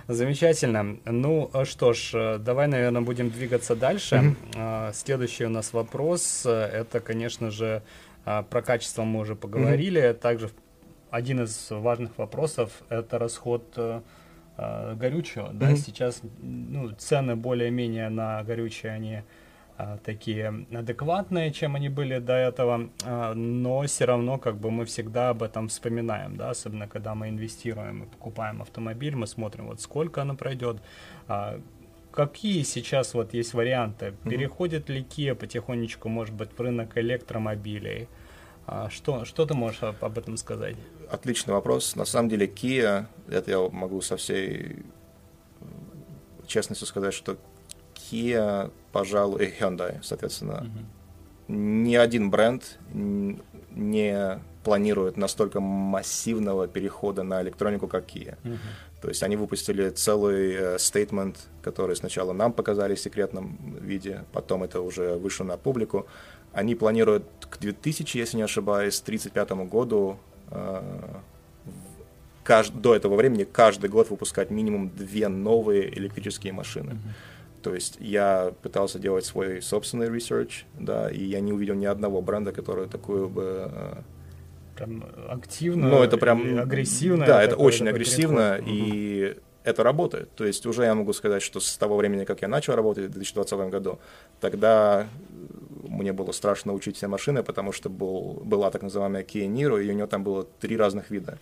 [0.07, 0.97] Замечательно.
[1.05, 4.35] Ну что ж, э, давай, наверное, будем двигаться дальше.
[4.53, 4.93] Mm-hmm.
[4.93, 7.83] Следующий у нас вопрос, э, это, конечно же,
[8.25, 10.01] а, про качество мы уже поговорили.
[10.01, 10.13] Mm-hmm.
[10.19, 10.51] Также
[11.09, 14.01] один из важных вопросов это расход э,
[14.57, 15.47] а, горючего.
[15.47, 15.53] Mm-hmm.
[15.53, 19.23] Да, сейчас ну, цены более-менее на горючее они а,
[20.03, 25.29] такие адекватные, чем они были до этого, а, но все равно как бы мы всегда
[25.29, 30.21] об этом вспоминаем, да, особенно когда мы инвестируем и покупаем автомобиль, мы смотрим вот сколько
[30.21, 30.81] оно пройдет,
[31.27, 31.61] а,
[32.11, 38.09] какие сейчас вот есть варианты, переходит ли Kia потихонечку, может быть, в рынок электромобилей,
[38.89, 40.75] что, что ты можешь об этом сказать?
[41.09, 41.95] Отличный вопрос.
[41.95, 44.83] На самом деле Kia, это я могу со всей
[46.45, 47.37] честностью сказать, что
[47.95, 50.65] Kia, пожалуй, и Hyundai, соответственно.
[50.65, 51.53] Mm-hmm.
[51.53, 58.37] Ни один бренд не планирует настолько массивного перехода на электронику, как Kia.
[58.43, 58.57] Mm-hmm.
[59.01, 64.63] То есть они выпустили целый стейтмент, э, который сначала нам показали в секретном виде, потом
[64.63, 66.05] это уже вышло на публику.
[66.51, 70.17] Они планируют к 2000, если не ошибаюсь, 1935 году
[70.51, 70.81] э,
[72.43, 72.73] кажд...
[72.73, 76.91] до этого времени каждый год выпускать минимум две новые электрические машины.
[76.91, 77.38] Mm-hmm.
[77.61, 82.21] То есть я пытался делать свой собственный research, да, и я не увидел ни одного
[82.21, 83.93] бренда, который такую бы э,
[84.75, 87.25] прям активно, ну, это прям агрессивно.
[87.25, 88.73] Да, это очень агрессивно, переход.
[88.73, 89.41] и угу.
[89.63, 90.31] это работает.
[90.35, 93.11] То есть уже я могу сказать, что с того времени, как я начал работать в
[93.11, 93.99] 2020 году,
[94.39, 95.07] тогда
[95.83, 99.89] мне было страшно учить все машины, потому что был, была так называемая Kia Niro, и
[99.89, 101.39] у нее там было три разных вида.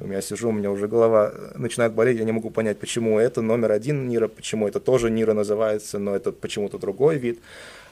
[0.00, 3.72] Я сижу, у меня уже голова начинает болеть, я не могу понять, почему это номер
[3.72, 7.40] один Нира, почему это тоже Нира называется, но это почему-то другой вид.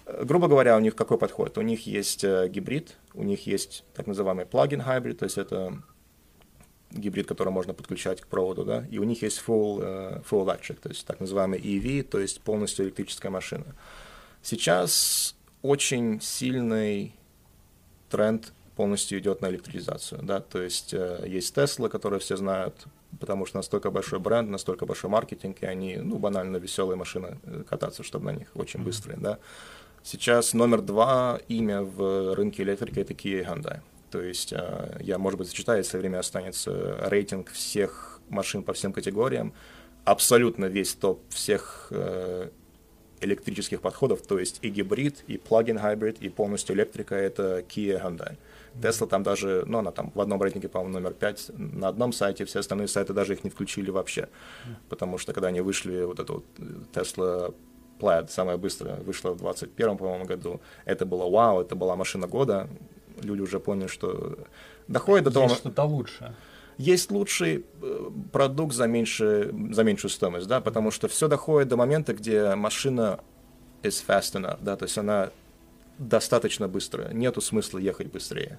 [0.07, 1.57] Грубо говоря, у них какой подход?
[1.57, 5.83] У них есть э, гибрид, у них есть так называемый плагин hybrid, то есть это
[6.91, 10.91] гибрид, который можно подключать к проводу, да, и у них есть full, full electric, то
[10.91, 13.65] есть так называемый EV, то есть полностью электрическая машина.
[14.43, 17.15] Сейчас очень сильный
[18.11, 22.87] тренд полностью идет на электризацию, да, то есть э, есть Tesla, которые все знают,
[23.21, 27.63] потому что настолько большой бренд, настолько большой маркетинг, и они, ну, банально веселые машины э,
[27.69, 29.39] кататься, чтобы на них очень быстрые, да.
[30.03, 33.81] Сейчас номер два имя в рынке электрики это Kia и Hyundai.
[34.11, 38.93] То есть э, я, может быть, зачитаю, если время останется, рейтинг всех машин по всем
[38.93, 39.55] категориям,
[40.05, 41.91] абсолютно весь топ всех
[43.21, 48.37] электрических подходов, то есть и гибрид, и плагин hybrid, и полностью электрика, это Kia Hyundai.
[48.81, 52.45] Tesla там даже, ну, она там в одном рейтинге, по-моему, номер 5 на одном сайте,
[52.45, 54.29] все остальные сайты даже их не включили вообще.
[54.89, 56.45] Потому что когда они вышли, вот это вот
[56.93, 57.55] Tesla
[57.99, 62.69] Plaid, самая быстрая, вышла в 21 по-моему, году, это было вау, это была машина года.
[63.23, 64.39] Люди уже поняли, что
[64.89, 65.47] доходит до того...
[65.47, 66.35] Есть что-то лучше
[66.79, 71.77] есть лучший э, продукт за, меньше, за меньшую стоимость, да, потому что все доходит до
[71.77, 73.21] момента, где машина
[73.83, 75.31] is fast enough, да, то есть она
[75.99, 78.59] достаточно быстро, нету смысла ехать быстрее.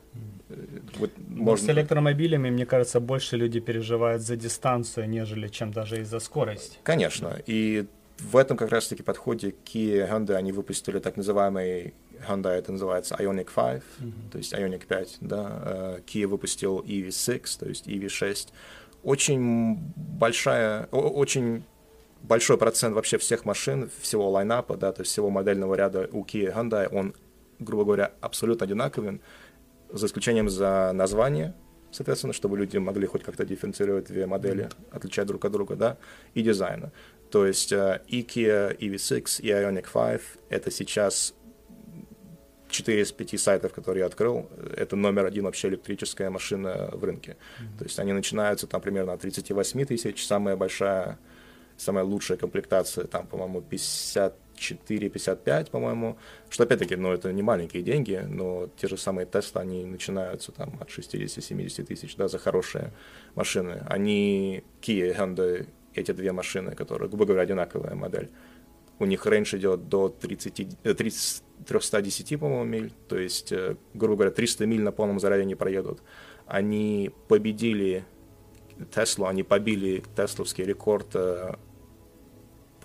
[0.49, 0.55] Э,
[0.99, 1.67] вот можно...
[1.67, 6.77] С электромобилями, мне кажется, больше люди переживают за дистанцию, нежели чем даже из-за скорости.
[6.83, 7.85] Конечно, и
[8.19, 11.93] в этом как раз-таки подходе Kia Hyundai, они выпустили так называемый
[12.27, 14.11] Hyundai это называется Ioniq 5, mm-hmm.
[14.31, 18.49] то есть Ioniq 5, да, э, Kia выпустил EV6, то есть EV6.
[19.03, 21.63] Очень большая, очень
[22.23, 26.55] большой процент вообще всех машин, всего лайнапа, да, то есть всего модельного ряда у Kia
[26.55, 27.13] Hyundai, он
[27.59, 29.21] грубо говоря, абсолютно одинаковым,
[29.91, 31.53] за исключением за название,
[31.91, 35.97] соответственно, чтобы люди могли хоть как-то дифференцировать две модели, отличать друг от друга, да,
[36.33, 36.91] и дизайна.
[37.31, 37.75] То есть и
[38.21, 41.33] Kia EV6 и Ioniq 5— это сейчас
[42.69, 47.31] 4 из 5 сайтов, которые я открыл, это номер один вообще электрическая машина в рынке.
[47.31, 47.77] Mm-hmm.
[47.77, 51.17] То есть они начинаются там примерно от 38 тысяч, самая большая,
[51.77, 56.17] самая лучшая комплектация, там, по-моему, 50 4,55, по-моему,
[56.49, 60.77] что опять-таки, ну, это не маленькие деньги, но те же самые Tesla, они начинаются там
[60.79, 62.91] от 60-70 тысяч, да, за хорошие
[63.35, 63.83] машины.
[63.87, 68.29] Они, Kia Hyundai, эти две машины, которые, грубо говоря, одинаковая модель,
[68.99, 74.31] у них рейндж идет до 30, 30, 310, по-моему, миль, то есть, э, грубо говоря,
[74.31, 76.01] 300 миль на полном заряде не проедут.
[76.45, 78.05] Они победили
[78.93, 81.55] Теслу, они побили тесловский рекорд э,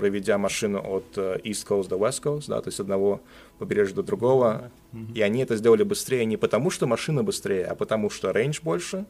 [0.01, 3.21] проведя машину от э, East Coast до West Coast, да, то есть одного
[3.59, 5.13] побережья до другого, mm-hmm.
[5.15, 9.05] и они это сделали быстрее не потому, что машина быстрее, а потому что рейндж больше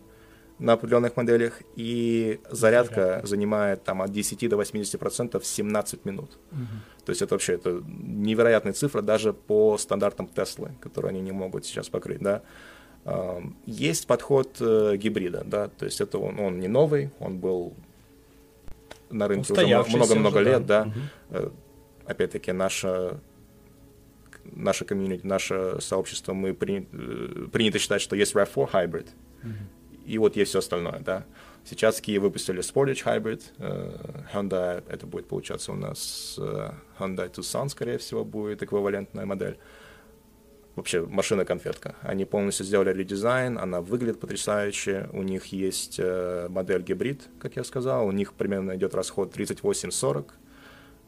[0.58, 3.26] на определенных моделях, и зарядка, зарядка.
[3.26, 6.38] занимает там от 10 до 80 процентов в 17 минут.
[6.50, 7.04] Mm-hmm.
[7.04, 11.64] То есть это вообще это невероятная цифра даже по стандартам Теслы, которые они не могут
[11.64, 12.42] сейчас покрыть, да.
[13.64, 17.74] Есть подход э, гибрида, да, то есть это он, он не новый, он был
[19.10, 20.92] на рынке уже много-много лет, да.
[21.28, 21.38] да.
[21.40, 21.52] Угу.
[22.06, 23.20] Опять-таки, наша
[24.44, 29.08] наше комьюнити, наше сообщество, мы при, э, принято считать, что есть RAV4 Hybrid,
[29.42, 30.04] mm-hmm.
[30.06, 31.24] и вот есть все остальное, да.
[31.64, 37.68] Сейчас Kia выпустили Sportage Hybrid, uh, Hyundai, это будет получаться у нас uh, Hyundai Tucson,
[37.68, 39.58] скорее всего, будет эквивалентная модель
[40.80, 41.94] вообще машина-конфетка.
[42.00, 45.08] Они полностью сделали редизайн, она выглядит потрясающе.
[45.12, 48.06] У них есть э, модель гибрид, как я сказал.
[48.06, 50.24] У них примерно идет расход 38-40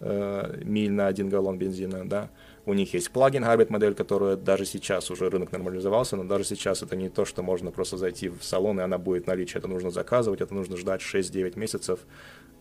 [0.01, 2.31] э, миль на один галлон бензина, да.
[2.67, 6.83] У них есть плагин Hybrid модель, которая даже сейчас уже рынок нормализовался, но даже сейчас
[6.83, 9.59] это не то, что можно просто зайти в салон, и она будет наличие.
[9.59, 12.01] Это нужно заказывать, это нужно ждать 6-9 месяцев.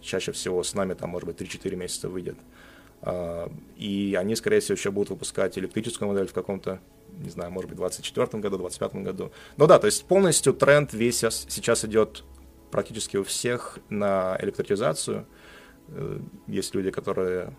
[0.02, 2.38] Чаще всего с нами там, может быть, 3-4 месяца выйдет.
[2.38, 2.71] А,
[3.78, 6.80] и они, скорее всего, еще будут выпускать электрическую модель в каком-то,
[7.18, 9.32] не знаю, может быть, в 2024 году, 2025 году.
[9.58, 12.24] Но да, то есть полностью тренд весь сейчас идет
[12.70, 15.26] практически у всех на электризацию.
[15.90, 17.56] Э, есть люди, которые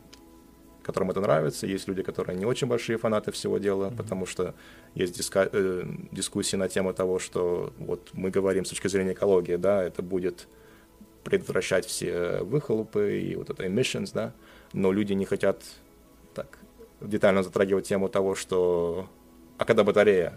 [0.83, 3.97] которым это нравится, есть люди, которые не очень большие фанаты всего дела, mm-hmm.
[3.97, 4.55] потому что
[4.97, 9.57] есть диска- э, дискуссии на тему того, что вот мы говорим с точки зрения экологии,
[9.57, 10.49] да, это будет
[11.25, 14.35] предотвращать все выхлопы и вот это emissions, да,
[14.73, 15.63] но люди не хотят
[17.01, 19.09] детально затрагивать тему того, что
[19.59, 20.35] а когда батарея?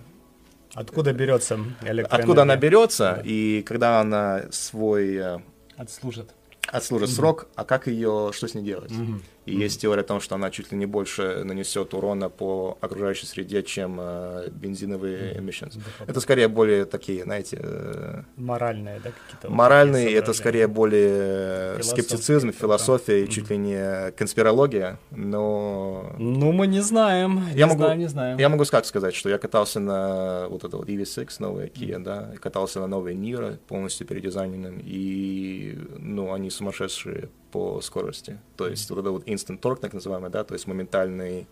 [0.74, 2.06] Откуда берется электроэнергия?
[2.06, 3.22] Откуда она берется, да.
[3.24, 5.16] и когда она свой...
[5.16, 5.40] Э,
[5.78, 6.32] Отслужит.
[6.68, 7.16] Отслужит угу.
[7.16, 8.92] срок, а как ее, что с ней делать?
[8.92, 9.22] Угу.
[9.46, 9.64] И mm-hmm.
[9.64, 13.62] есть теория о том, что она чуть ли не больше нанесет урона по окружающей среде,
[13.62, 15.40] чем э, бензиновые mm-hmm.
[15.40, 15.78] emissions.
[15.78, 16.06] Mm-hmm.
[16.08, 17.60] Это скорее более такие, знаете...
[17.62, 19.50] Э, моральные, да, какие-то...
[19.50, 26.14] Моральные, это скорее более скептицизм, философия и чуть ли не конспирология, но...
[26.18, 28.38] Ну, мы не знаем, не я могу, знаем, не знаем.
[28.40, 32.34] Я могу как сказать, что я катался на вот это вот EV6, новая Kia, да,
[32.42, 38.38] катался на новой Niro, полностью передизайненным, и, ну, они сумасшедшие по скорости.
[38.58, 41.48] То есть вот это вот instant torque, так называемый, да, то есть моментальный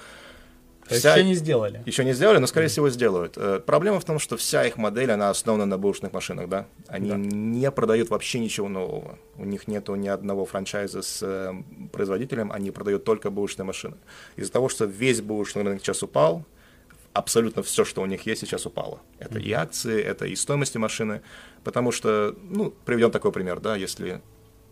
[0.86, 1.14] вся...
[1.14, 1.82] еще не сделали.
[1.86, 3.34] Еще не сделали, но, скорее всего, сделают.
[3.36, 6.66] Э, проблема в том, что вся их модель, она основана на бэушных машинах, да?
[6.88, 7.16] Они да.
[7.16, 9.18] не продают вообще ничего нового.
[9.36, 11.52] У них нету ни одного франчайза с э,
[11.92, 13.96] производителем, они продают только бэушные машины.
[14.36, 16.44] Из-за того, что весь бэушный рынок сейчас упал,
[17.12, 19.00] абсолютно все, что у них есть, сейчас упало.
[19.18, 19.42] Это mm.
[19.42, 21.22] и акции, это и стоимость машины,
[21.64, 24.22] потому что, ну, приведем такой пример, да, если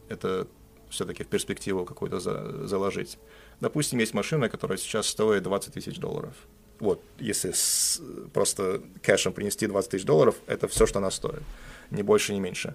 [0.08, 0.46] это
[0.90, 3.18] все-таки в перспективу какую-то за, заложить.
[3.60, 6.34] Допустим, есть машина, которая сейчас стоит 20 тысяч долларов.
[6.78, 8.00] Вот, если с,
[8.32, 11.42] просто кэшем принести 20 тысяч долларов, это все, что она стоит.
[11.90, 12.74] Ни больше, ни меньше.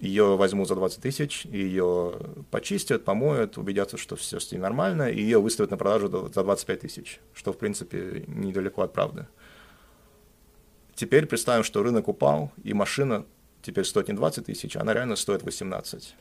[0.00, 2.14] Ее возьмут за 20 тысяч, ее
[2.50, 6.80] почистят, помоют, убедятся, что все с ней нормально, и ее выставят на продажу за 25
[6.80, 9.26] тысяч, что, в принципе, недалеко от правды.
[10.94, 13.26] Теперь представим, что рынок упал, и машина
[13.60, 16.14] теперь стоит не 20 тысяч, она реально стоит 18.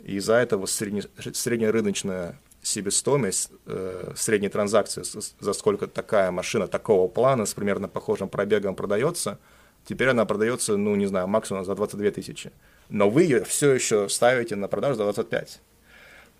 [0.00, 7.46] И из-за этого средне, среднерыночная себестоимость э, средней транзакции, за сколько такая машина такого плана
[7.46, 9.38] с примерно похожим пробегом продается,
[9.84, 12.52] теперь она продается, ну, не знаю, максимум за 22 тысячи.
[12.88, 15.60] Но вы ее все еще ставите на продажу за 25.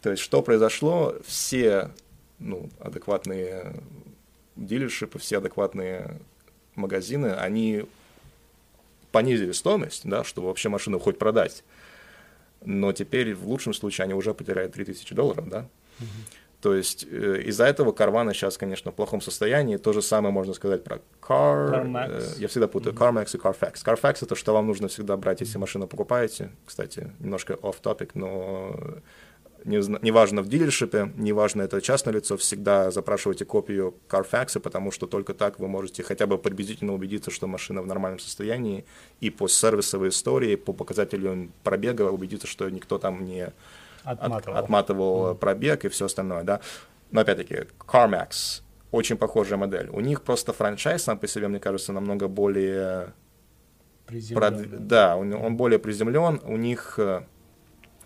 [0.02, 1.14] То есть, что произошло?
[1.26, 1.90] Все
[2.40, 3.74] ну, адекватные
[4.56, 6.18] дилершипы, все адекватные
[6.74, 7.85] магазины, они
[9.12, 11.62] понизили стоимость, да, чтобы вообще машину хоть продать.
[12.64, 15.68] Но теперь в лучшем случае они уже потеряют 3000 долларов, да,
[16.61, 19.79] то есть э, из-за этого карвана сейчас, конечно, в плохом состоянии.
[19.79, 22.11] То же самое можно сказать про Car...
[22.11, 23.25] Э, я всегда путаю mm-hmm.
[23.25, 23.75] CarMax и CarFax.
[23.85, 26.51] CarFax— это что вам нужно всегда брать, если машину покупаете.
[26.67, 29.01] Кстати, немножко off-topic, но
[29.65, 35.59] неважно в дилершипе, неважно это частное лицо, всегда запрашивайте копию Carfax, потому что только так
[35.59, 38.85] вы можете хотя бы приблизительно убедиться, что машина в нормальном состоянии,
[39.21, 43.53] и по сервисовой истории, по показателю пробега убедиться, что никто там не
[44.05, 45.35] отматывал, от, отматывал mm.
[45.37, 46.61] пробег и все остальное, да.
[47.11, 49.88] Но опять-таки, CarMax, очень похожая модель.
[49.90, 53.13] У них просто франчайз сам по себе, мне кажется, намного более...
[54.35, 54.87] Прод...
[54.87, 56.40] Да, он, он более приземлен.
[56.44, 57.23] У них, э,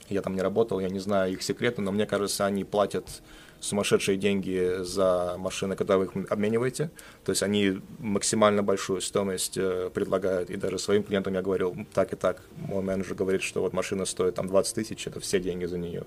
[0.08, 3.22] я там не работал, я не знаю их секреты, но мне кажется, они платят
[3.64, 6.90] сумасшедшие деньги за машины, когда вы их обмениваете.
[7.24, 10.50] То есть они максимально большую стоимость э, предлагают.
[10.50, 12.42] И даже своим клиентам я говорил, так и так.
[12.56, 16.04] Мой менеджер говорит, что вот машина стоит там 20 тысяч, это все деньги за нее.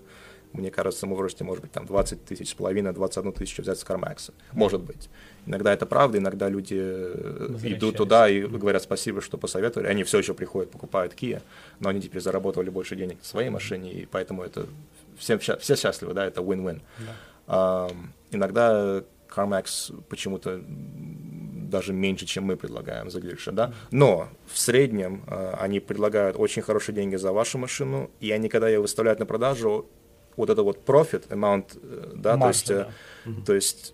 [0.53, 3.83] мне кажется, мы вырастем, может быть, там 20 тысяч с половиной, 21 тысячу взять с
[3.83, 4.31] CarMax.
[4.53, 5.09] Может быть.
[5.47, 9.87] Иногда это правда, иногда люди э, идут туда и говорят спасибо, что посоветовали.
[9.87, 11.41] Они все еще приходят, покупают Kia,
[11.79, 14.67] но они теперь заработали больше денег в своей машине, и поэтому это
[15.17, 16.81] все, все счастливы, да, это win-win.
[16.99, 17.15] Да.
[17.47, 20.61] Иногда CarMax почему-то
[21.67, 23.73] даже меньше, чем мы предлагаем за дилершип, да.
[23.91, 28.69] Но в среднем э, они предлагают очень хорошие деньги за вашу машину, и они, когда
[28.69, 29.89] ее выставляют на продажу,
[30.37, 32.91] вот это вот profit amount, э, да, Маржа, то есть,
[33.25, 33.45] да.
[33.45, 33.93] то есть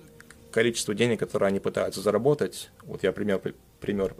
[0.51, 3.41] количество денег, которые они пытаются заработать, вот я пример,
[3.80, 4.16] пример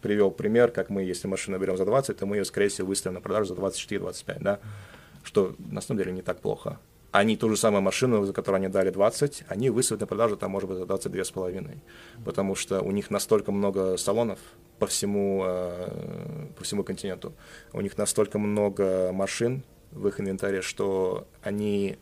[0.00, 3.16] привел пример, как мы, если машину берем за 20, то мы ее, скорее всего, выставим
[3.16, 4.58] на продажу за 24-25, да,
[5.22, 6.78] что на самом деле не так плохо
[7.12, 10.52] они ту же самую машину, за которую они дали 20, они выставят на продажу там,
[10.52, 11.78] может быть, за 22,5.
[12.24, 14.38] Потому что у них настолько много салонов
[14.78, 17.32] по всему, э, по всему континенту.
[17.72, 21.98] У них настолько много машин в их инвентаре, что они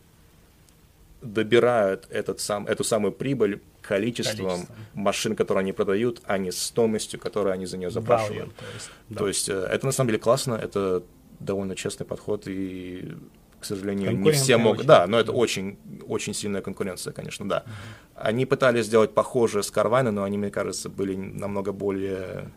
[1.21, 4.75] добирают этот сам, эту самую прибыль количеством Количество.
[4.93, 8.49] машин, которые они продают, а не стоимостью, которую они за нее запрашивают.
[8.49, 9.17] Value, то есть, да.
[9.17, 11.03] то есть э, это на самом деле классно, это
[11.39, 13.15] довольно честный подход, и
[13.59, 14.85] к сожалению, не все могут.
[14.85, 17.63] Да, но это очень, очень сильная конкуренция, конечно, да.
[18.15, 22.51] Они пытались сделать похожее с Карвайна, но они, мне кажется, были намного более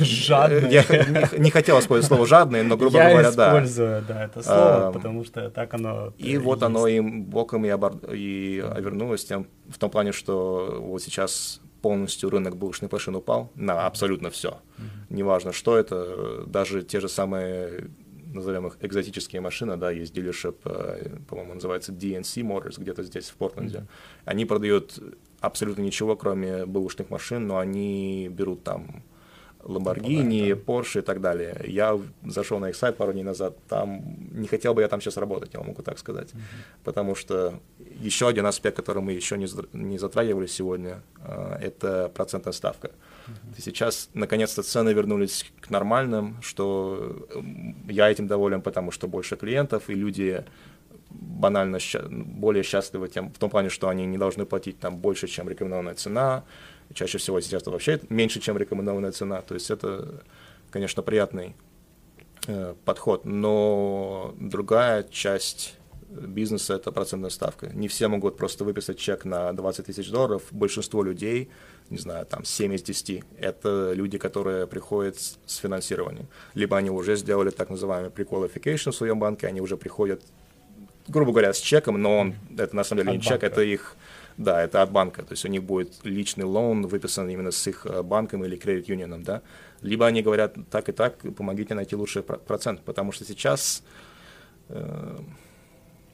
[0.00, 0.70] Жадные.
[0.70, 3.44] Я не, не хотел использовать слово жадные, но, грубо я говоря, да.
[3.44, 6.62] Я использую, да, это слово, а, потому что так оно И вот есть.
[6.62, 7.96] оно им боком и, обор...
[8.10, 13.86] и вернулось тем, в том плане, что вот сейчас полностью рынок бэушных машин упал на
[13.86, 14.48] абсолютно все.
[14.78, 14.84] Mm-hmm.
[15.10, 17.90] Неважно, что это, даже те же самые
[18.34, 23.34] назовем их экзотические машины, да, есть дилершип, э, по-моему, называется DNC Motors, где-то здесь, в
[23.34, 23.78] Портленде.
[23.78, 24.22] Mm-hmm.
[24.24, 24.98] Они продают
[25.40, 29.02] абсолютно ничего, кроме бэушных машин, но они берут там
[29.64, 31.64] Lamborghini, Porsche и так далее.
[31.66, 35.16] Я зашел на их сайт пару дней назад, там не хотел бы я там сейчас
[35.16, 36.32] работать, я могу так сказать.
[36.32, 36.84] Mm-hmm.
[36.84, 37.60] Потому что
[38.00, 42.90] еще один аспект, который мы еще не, не затрагивали сегодня, э, это процентная ставка.
[43.26, 43.60] Mm-hmm.
[43.60, 47.26] Сейчас, наконец-то, цены вернулись к нормальным, что
[47.88, 50.44] я этим доволен, потому что больше клиентов, и люди
[51.10, 51.78] банально
[52.10, 55.94] более счастливы тем, в том плане, что они не должны платить там больше, чем рекомендованная
[55.94, 56.44] цена,
[56.92, 59.40] Чаще всего сейчас это вообще меньше, чем рекомендованная цена.
[59.42, 60.22] То есть это,
[60.70, 61.56] конечно, приятный
[62.46, 63.24] э, подход.
[63.24, 65.76] Но другая часть
[66.14, 67.68] бизнеса– это процентная ставка.
[67.68, 70.42] Не все могут просто выписать чек на 20 тысяч долларов.
[70.50, 71.50] Большинство людей,
[71.90, 76.26] не знаю, там 7 из 10– это люди, которые приходят с, финансированием.
[76.54, 80.22] Либо они уже сделали так называемый pre-qualification в своем банке, они уже приходят,
[81.08, 83.34] грубо говоря, с чеком, но он, это на самом деле От не банка.
[83.34, 83.96] чек, это их
[84.36, 87.86] да, это от банка, то есть у них будет личный лоун выписан именно с их
[87.86, 89.42] э, банком или кредит юнионом, да.
[89.80, 93.82] Либо они говорят так и так, помогите найти лучший процент, потому что сейчас...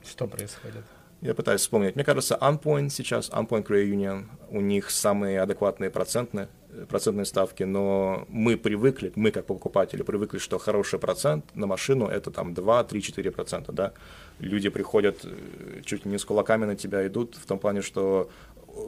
[0.05, 0.85] Что происходит?
[1.21, 1.97] Я пытаюсь вспомнить.
[1.97, 7.63] Мне кажется, OnPoint сейчас, OnPoint Credit Union, у них самые адекватные процентные, э, процентные ставки,
[7.63, 12.85] но мы привыкли, мы как покупатели привыкли, что хороший процент на машину это там 2,
[12.85, 13.93] 3, 4 процента, да
[14.39, 18.31] люди приходят э, чуть не с кулаками на тебя идут, в том плане, что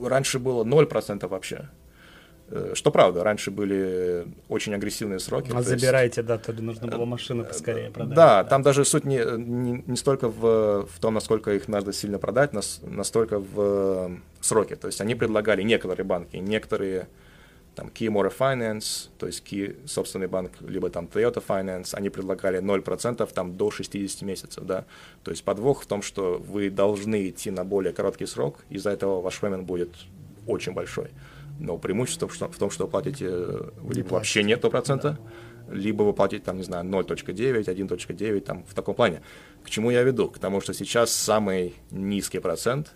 [0.03, 1.69] раньше было 0% вообще.
[2.55, 5.51] Э, что правда, раньше были очень агрессивные сроки.
[5.55, 8.15] А забирайте, есть, да, то нужно было машину поскорее продать.
[8.15, 11.95] Да, да, там даже суть не, не, не столько в, в том, насколько их надо
[11.95, 14.77] сильно продать, нас, настолько в сроке.
[14.77, 17.09] То есть они предлагали некоторые банки, некоторые
[17.75, 22.61] там Key More Finance, то есть Key собственный банк, либо там Toyota Finance, они предлагали
[22.61, 24.85] 0% там до 60 месяцев, да.
[25.25, 29.23] То есть подвох в том, что вы должны идти на более короткий срок, из-за этого
[29.23, 29.89] ваш пеймент будет
[30.47, 31.09] очень большой.
[31.59, 35.19] Но преимущество в том, что вы платите вы либо вообще нету процента,
[35.69, 35.75] да.
[35.75, 39.23] либо вы платите там, не знаю, 0.9, 1.9, там в таком плане.
[39.65, 40.29] К чему я веду?
[40.29, 42.95] К тому, что сейчас самый низкий процент,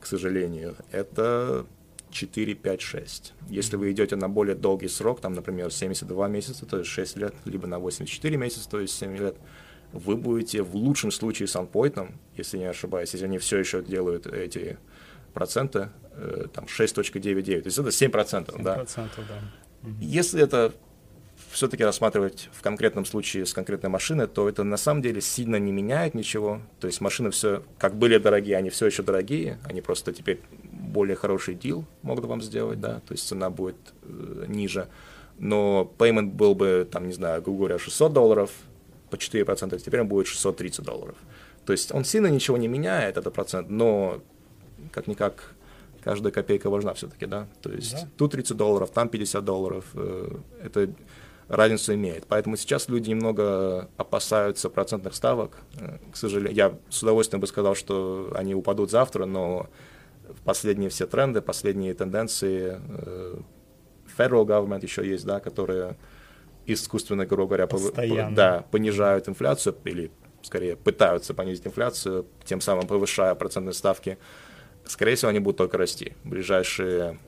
[0.00, 1.66] к сожалению, это
[2.10, 3.34] 4, 5, 6.
[3.50, 7.34] Если вы идете на более долгий срок, там, например, 72 месяца, то есть 6 лет,
[7.44, 9.36] либо на 84 месяца, то есть 7 лет,
[9.92, 14.26] вы будете в лучшем случае с анпойтом, если не ошибаюсь, если они все еще делают
[14.26, 14.78] эти
[15.32, 15.88] проценты, э,
[16.52, 18.84] там 6.99, то есть это 7%, 7% да.
[18.84, 18.86] да.
[20.00, 20.72] Если это
[21.50, 25.72] все-таки рассматривать в конкретном случае с конкретной машиной, то это на самом деле сильно не
[25.72, 26.60] меняет ничего.
[26.80, 31.16] То есть машины все, как были дорогие, они все еще дорогие, они просто теперь более
[31.16, 34.88] хороший дил могут вам сделать, да, то есть цена будет э, ниже.
[35.38, 38.50] Но payment был бы, там, не знаю, грубо говоря, 600 долларов
[39.10, 41.16] по 4%, теперь он будет 630 долларов.
[41.64, 44.20] То есть он сильно ничего не меняет, этот процент, но
[44.90, 45.54] как-никак
[46.02, 47.48] каждая копейка важна все-таки, да.
[47.62, 48.08] То есть да.
[48.16, 49.84] тут 30 долларов, там 50 долларов.
[49.94, 50.90] Э, это
[51.48, 52.26] разницу имеет.
[52.26, 55.58] Поэтому сейчас люди немного опасаются процентных ставок.
[55.80, 59.68] Э, к сожалению, я с удовольствием бы сказал, что они упадут завтра, но
[60.44, 63.36] последние все тренды, последние тенденции, э,
[64.16, 65.96] federal government еще есть, да, которые
[66.66, 67.94] искусственно, грубо говоря, пов...
[67.94, 70.10] да, понижают инфляцию или
[70.42, 74.18] скорее пытаются понизить инфляцию, тем самым повышая процентные ставки.
[74.88, 76.14] Скорее всего, они будут только расти.
[76.24, 77.18] Ближайшие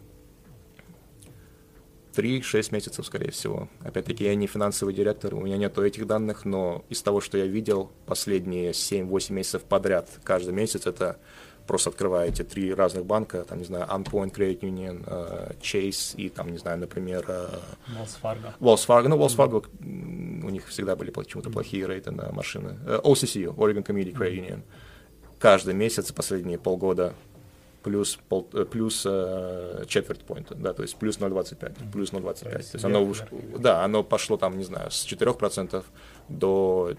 [2.15, 3.69] 3-6 месяцев, скорее всего.
[3.83, 7.47] Опять-таки, я не финансовый директор, у меня нет этих данных, но из того, что я
[7.47, 11.19] видел последние 7-8 месяцев подряд, каждый месяц, это
[11.67, 16.51] просто открываете три разных банка, там, не знаю, Unpoint Credit Union, uh, Chase и, там,
[16.51, 17.25] не знаю, например...
[17.29, 17.61] Uh,
[17.97, 18.53] Wells Fargo.
[18.59, 19.09] Wells Fargo.
[19.09, 20.47] Ну, Wells Fargo, mm-hmm.
[20.47, 21.53] у них всегда были почему-то mm-hmm.
[21.53, 22.79] плохие рейты на машины.
[22.87, 24.49] Uh, OCC, Oregon Community Credit mm-hmm.
[24.49, 24.63] Union.
[25.39, 27.15] Каждый месяц, последние полгода,
[27.83, 31.93] плюс, пол, плюс э, четверть point а, да, то есть плюс 0,25, mm-hmm.
[31.93, 32.23] плюс 0,25.
[32.23, 33.23] То есть, то есть оно, уж,
[33.59, 35.85] да, оно пошло там, не знаю, с 4%
[36.29, 36.93] до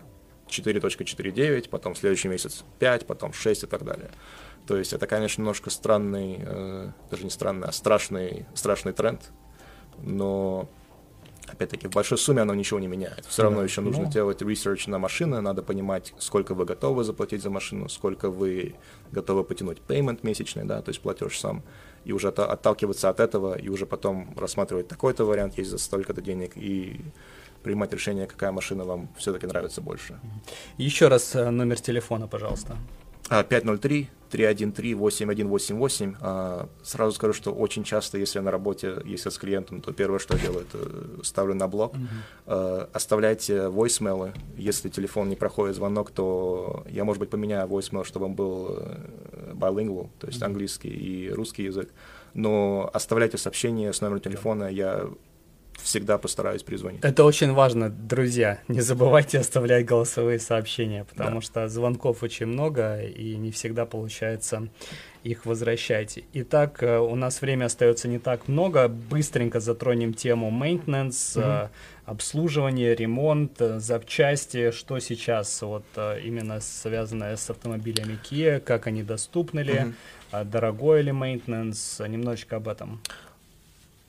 [0.48, 4.12] 4.49, потом следующий месяц 5, потом 6 и так далее.
[4.68, 9.32] То есть это, конечно, немножко странный, э, даже не странный, а страшный, страшный тренд,
[9.98, 10.70] но
[11.48, 13.26] Опять-таки, в большой сумме оно ничего не меняет.
[13.26, 14.12] Все равно да, еще нужно ну да.
[14.12, 18.76] делать research на машины, надо понимать, сколько вы готовы заплатить за машину, сколько вы
[19.12, 21.64] готовы потянуть payment месячный, да, то есть платеж сам,
[22.06, 26.22] и уже от, отталкиваться от этого, и уже потом рассматривать такой-то вариант, есть за столько-то
[26.22, 27.02] денег, и
[27.64, 30.20] принимать решение, какая машина вам все-таки нравится больше.
[30.78, 32.78] Еще раз э, номер телефона, пожалуйста.
[33.30, 36.16] А, 503 313-8188.
[36.22, 40.20] А сразу скажу, что очень часто, если я на работе, если с клиентом, то первое,
[40.20, 41.94] что я делаю, это ставлю на блок.
[41.96, 42.90] Mm-hmm.
[42.94, 44.34] Оставляйте войсмейлы.
[44.58, 49.54] Если телефон не проходит звонок, то я, может быть, поменяю voicemail, чтобы он был э,
[49.54, 50.46] bilingual, то есть mm-hmm.
[50.46, 51.90] английский и русский язык.
[52.34, 54.66] Но оставляйте сообщение с номером телефона.
[54.66, 55.10] Я
[55.84, 57.04] всегда постараюсь призвонить.
[57.04, 58.60] Это очень важно, друзья.
[58.68, 61.42] Не забывайте оставлять голосовые сообщения, потому да.
[61.42, 64.70] что звонков очень много, и не всегда получается
[65.24, 66.20] их возвращать.
[66.34, 68.88] Итак, э, у нас время остается не так много.
[68.88, 71.70] Быстренько затронем тему maintenance, mm-hmm.
[72.06, 74.72] обслуживание, ремонт, э, запчасти.
[74.72, 75.86] Что сейчас вот
[76.24, 79.74] именно связанное с автомобилями Kia, как они доступны ли,
[80.32, 80.46] mm-hmm.
[80.46, 83.02] дорогой ли maintenance, немножечко об этом.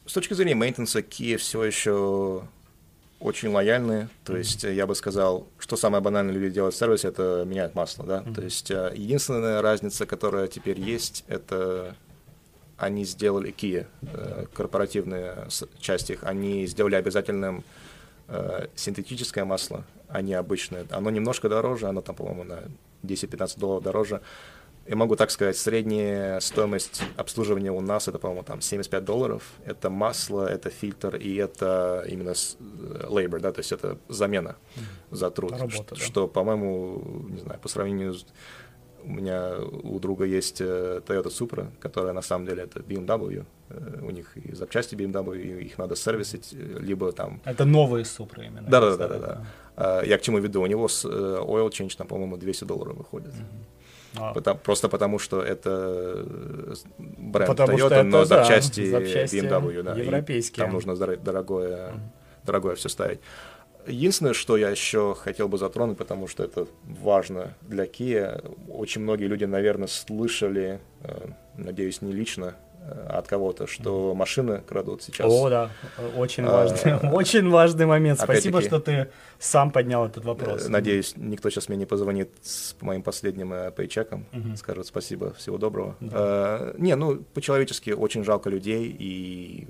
[0.07, 2.43] С точки зрения мейнтенса, Kia все еще
[3.23, 4.09] очень лояльны.
[4.25, 4.39] То mm-hmm.
[4.39, 8.05] есть я бы сказал, что самое банальное люди делают в сервисе, это меняют масло.
[8.05, 8.19] Да?
[8.19, 8.35] Mm-hmm.
[8.35, 11.97] То есть э, единственная разница, которая теперь есть, это
[12.77, 15.49] они сделали Kia, э, корпоративная
[15.79, 17.63] часть их, они сделали обязательным
[18.27, 20.87] э, синтетическое масло, а не обычное.
[20.91, 22.63] Оно немножко дороже, оно там, по-моему, на
[23.05, 24.21] 10-15 долларов дороже
[24.87, 29.53] я могу так сказать, средняя стоимость обслуживания у нас это, по-моему, там 75 долларов.
[29.65, 34.57] Это масло, это фильтр и это именно э, labor, да, то есть это замена
[35.11, 35.53] за труд.
[35.53, 36.33] Работа, что, да.
[36.33, 38.27] по-моему, не знаю, по сравнению с
[39.05, 43.45] у меня у друга есть э, Toyota Supra, которая на самом деле это BMW.
[43.69, 47.41] Э, у них и запчасти BMW, их надо сервисить, либо там...
[47.45, 48.69] Это новые Supra именно.
[48.69, 49.45] Да-да-да.
[49.77, 50.03] да.
[50.03, 50.63] Я к чему веду?
[50.63, 53.33] У него с oil change, там, по-моему, 200 долларов выходит.
[53.33, 53.82] Mm-hmm.
[54.17, 54.33] А.
[54.35, 56.27] Потому, просто потому, что это
[56.99, 60.65] бренд потому Toyota, это, но запчасти, да, запчасти BMW, да, европейские.
[60.65, 61.95] там нужно дорогое,
[62.45, 63.21] дорогое все ставить.
[63.87, 69.25] Единственное, что я еще хотел бы затронуть, потому что это важно для Kia, очень многие
[69.25, 72.72] люди, наверное, слышали, э, надеюсь, не лично, Э,
[73.09, 75.27] от кого-то, что машины крадут сейчас.
[75.31, 75.71] О, да,
[76.17, 78.21] очень важный, а, очень важный момент.
[78.21, 79.09] Спасибо, что ты
[79.39, 80.67] сам поднял этот вопрос.
[80.67, 84.57] Э, надеюсь, никто сейчас мне не позвонит с моим последним э, пейчеком, угу.
[84.57, 85.97] скажет спасибо, всего доброго.
[86.01, 86.11] Да.
[86.13, 89.67] А, не, ну, по-человечески очень жалко людей и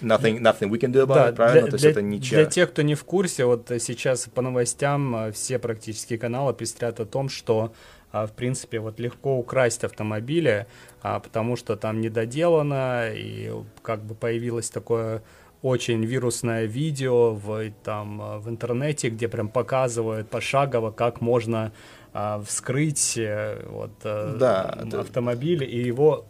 [0.00, 1.62] Nothing, nothing we can do about да, it, правильно?
[1.62, 2.38] Для, То есть для, это ничья...
[2.38, 7.04] Для тех, кто не в курсе, вот сейчас по новостям все практически каналы пестрят о
[7.04, 7.74] том, что а,
[8.12, 10.66] в принципе, вот легко украсть автомобили,
[11.02, 13.52] а, потому что там недоделано, и
[13.82, 15.22] как бы появилось такое
[15.62, 21.72] очень вирусное видео в, там, в интернете, где прям показывают пошагово, как можно
[22.12, 26.26] а, вскрыть э, вот, э, да, автомобиль и его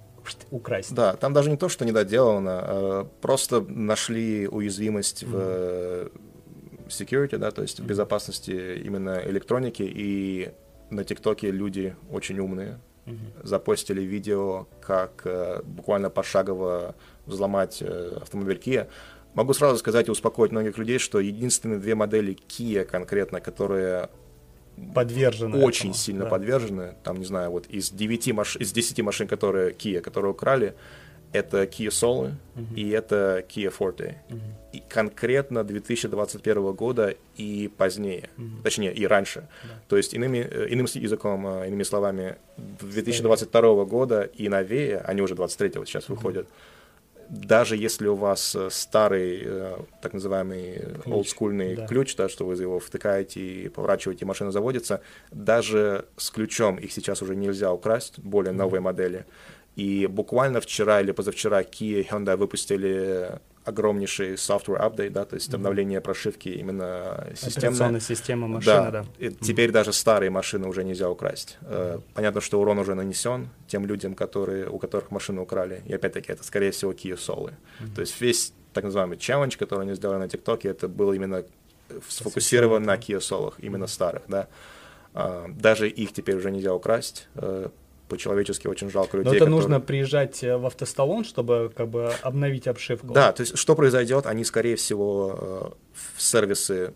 [0.51, 0.95] украсть.
[0.95, 6.13] Да, там даже не то, что недоделано, а просто нашли уязвимость mm-hmm.
[6.89, 10.51] в security, да, то есть в безопасности именно электроники, и
[10.91, 12.79] на ТикТоке люди очень умные.
[13.07, 13.17] Угу.
[13.45, 16.95] Запостили видео, как э, буквально пошагово
[17.27, 18.89] взломать э, автомобиль Kia.
[19.35, 24.11] Могу сразу сказать и успокоить многих людей, что единственные две модели Kia конкретно, которые
[24.95, 26.31] подвержены очень этому, сильно да.
[26.31, 28.57] подвержены, там, не знаю, вот из 9 маш...
[28.57, 30.75] из 10 машин, которые Kia, которые украли,
[31.33, 32.75] это Kia Soul uh-huh.
[32.75, 34.15] и это Kia Forte.
[34.29, 34.41] Uh-huh.
[34.73, 38.63] И конкретно 2021 года и позднее, uh-huh.
[38.63, 39.41] точнее и раньше.
[39.41, 39.69] Uh-huh.
[39.89, 45.35] То есть иными, э, иным языком, э, иными словами, 2022 года и новее, они уже
[45.35, 46.15] 23-го сейчас uh-huh.
[46.15, 46.47] выходят,
[47.29, 49.47] даже если у вас э, старый,
[50.03, 51.87] так называемый олдскульный ключ, да.
[51.87, 55.01] ключ, да, что вы его втыкаете и поворачиваете, и машина заводится,
[55.33, 58.85] даже с ключом их сейчас уже нельзя украсть, более новые mm-hmm.
[58.85, 59.27] модели.
[59.77, 65.53] И буквально вчера или позавчера Kia и Hyundai выпустили огромнейший software update, да, то есть
[65.53, 67.69] обновление прошивки именно системной.
[67.69, 68.91] Операционной системы машины, да.
[68.91, 69.05] да.
[69.19, 69.31] И.
[69.31, 71.59] Теперь даже старые машины уже нельзя украсть.
[71.63, 72.03] Mm-hmm.
[72.15, 75.83] Понятно, что урон уже нанесен тем людям, которые, у которых машины украли.
[75.87, 77.51] И опять-таки это, скорее всего, Kia Soul.
[77.51, 77.95] Mm-hmm.
[77.95, 81.45] То есть весь так называемый челлендж, который они сделали на ТикТоке, это был именно
[82.09, 84.49] сфокусирован на Kia Soul, именно старых, да.
[85.13, 87.69] А, даже их теперь уже нельзя украсть э,
[88.11, 89.31] по-человечески очень жалко людей.
[89.31, 89.61] Но это которые...
[89.61, 93.15] нужно приезжать э, в автосталон, чтобы как бы обновить обшивку.
[93.15, 94.27] Да, то есть что произойдет?
[94.27, 95.71] Они, скорее всего, э,
[96.17, 96.93] в сервисы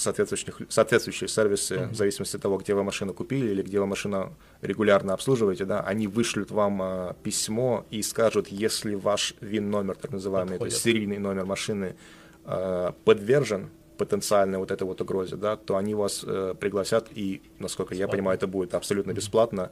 [0.00, 1.90] соответствующие, соответствующие сервисы, mm-hmm.
[1.90, 5.80] в зависимости от того, где вы машину купили или где вы машину регулярно обслуживаете, да,
[5.80, 10.72] они вышлют вам э, письмо и скажут, если ваш ВИН-номер, так называемый, Подходит.
[10.72, 11.96] то есть серийный номер машины,
[12.44, 17.94] э, подвержен потенциальной вот этой вот угрозе, да, то они вас э, пригласят, и, насколько
[17.94, 18.10] бесплатно.
[18.10, 19.70] я понимаю, это будет абсолютно бесплатно.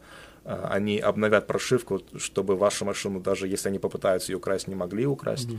[0.48, 5.06] Э, они обновят прошивку, чтобы вашу машину, даже если они попытаются ее украсть, не могли
[5.06, 5.50] украсть.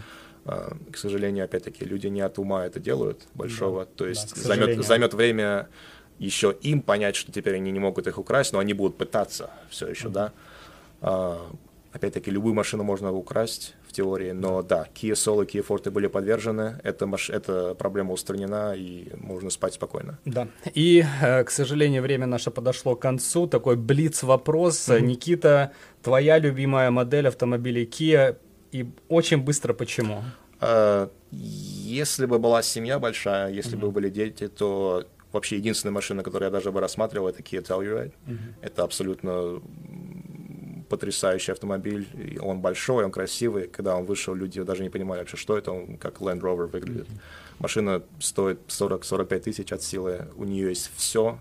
[0.46, 0.92] Mm-hmm.
[0.92, 3.92] К сожалению, опять-таки, люди не от ума это делают большого, да.
[3.96, 5.68] то есть да, займет, займет время
[6.18, 9.88] еще им понять, что теперь они не могут их украсть, но они будут пытаться все
[9.88, 10.12] еще, mm-hmm.
[10.12, 10.32] да.
[11.02, 11.38] Э,
[11.92, 16.80] опять-таки, любую машину можно украсть, теории, но да, Kia Soul и Kia Forte были подвержены,
[16.84, 17.30] эта, маш...
[17.30, 20.18] эта проблема устранена, и можно спать спокойно.
[20.26, 24.90] Да, и, э, к сожалению, время наше подошло к концу, такой блиц-вопрос.
[24.90, 25.02] Mm-hmm.
[25.02, 25.72] Никита,
[26.02, 28.36] твоя любимая модель автомобилей Kia,
[28.72, 30.24] и очень быстро почему?
[30.62, 33.82] Uh, если бы была семья большая, если mm-hmm.
[33.82, 38.14] бы были дети, то вообще единственная машина, которую я даже бы рассматривал, это Kia Telluride.
[38.28, 38.54] Mm-hmm.
[38.62, 39.62] Это абсолютно
[40.90, 42.08] потрясающий автомобиль,
[42.42, 43.68] он большой, он красивый.
[43.68, 47.08] Когда он вышел, люди даже не понимали вообще, что это, он как Land Rover выглядит.
[47.60, 51.38] Машина стоит 40-45 тысяч от силы, у нее есть все,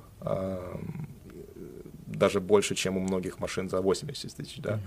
[2.19, 4.75] даже больше, чем у многих машин за 80 тысяч, да.
[4.75, 4.81] Mm-hmm.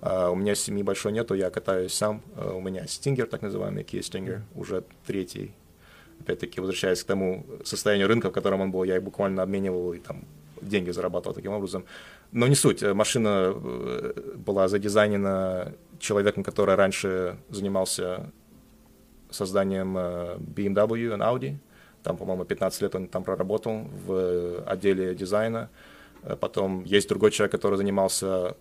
[0.00, 2.22] Uh, у меня семьи большой нету, я катаюсь сам.
[2.36, 4.60] Uh, у меня Stinger, так называемый Kia Stinger, mm-hmm.
[4.60, 5.52] уже третий.
[6.20, 9.98] Опять-таки, возвращаясь к тому состоянию рынка, в котором он был, я их буквально обменивал и
[9.98, 10.24] там
[10.62, 11.84] деньги зарабатывал таким образом.
[12.32, 12.82] Но не суть.
[12.82, 18.30] Машина э, была задизайнена человеком, который раньше занимался
[19.30, 21.56] созданием э, BMW и Audi.
[22.02, 25.70] Там, по-моему, 15 лет он там проработал в отделе дизайна.
[26.22, 28.56] Э, потом есть другой человек, который занимался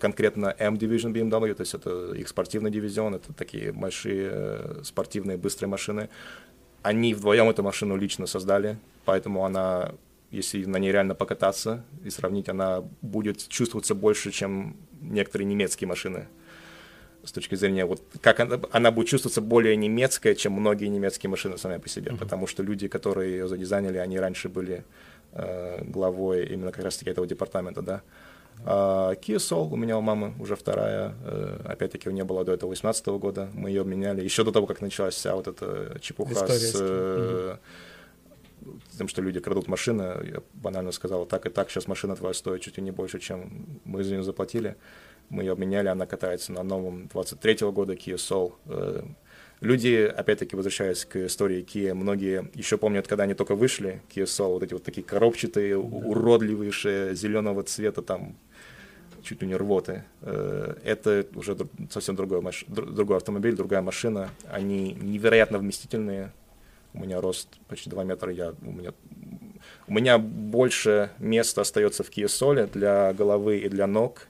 [0.00, 6.08] конкретно M-Division BMW, то есть это их спортивный дивизион, это такие большие спортивные быстрые машины.
[6.82, 9.92] Они вдвоем эту машину лично создали, поэтому она
[10.30, 16.28] если на ней реально покататься и сравнить, она будет чувствоваться больше, чем некоторые немецкие машины.
[17.22, 21.58] С точки зрения, вот как она, она будет чувствоваться более немецкая, чем многие немецкие машины
[21.58, 22.12] сами по себе.
[22.12, 22.18] Mm-hmm.
[22.18, 24.84] Потому что люди, которые ее задизайнили, они раньше были
[25.32, 28.02] э, главой именно как раз-таки этого департамента, да.
[28.64, 32.52] А Kia Soul у меня у мамы уже вторая, э, опять-таки у нее была до
[32.52, 36.32] этого 18 года, мы ее обменяли, еще до того, как началась вся вот эта чепуха
[36.32, 36.74] История с...
[36.78, 37.56] Э,
[38.96, 42.62] тем, что люди крадут машины, я банально сказал, так и так, сейчас машина твоя стоит
[42.62, 44.76] чуть ли не больше, чем мы за нее заплатили.
[45.28, 48.52] Мы ее обменяли, она катается на новом 23-го года Kia Soul.
[48.66, 49.02] Э,
[49.60, 54.54] люди, опять-таки, возвращаясь к истории Kia, многие еще помнят, когда они только вышли, Kia Soul,
[54.54, 58.36] вот эти вот такие коробчатые, уродливейшие, зеленого цвета, там,
[59.22, 60.04] чуть ли не рвоты.
[60.22, 61.56] Э, это уже
[61.90, 62.64] совсем другой, маш...
[62.66, 64.30] другой автомобиль, другая машина.
[64.50, 66.32] Они невероятно вместительные,
[66.94, 68.92] у меня рост почти 2 метра, я, у, меня,
[69.86, 74.26] у меня больше места остается в Soul для головы и для ног,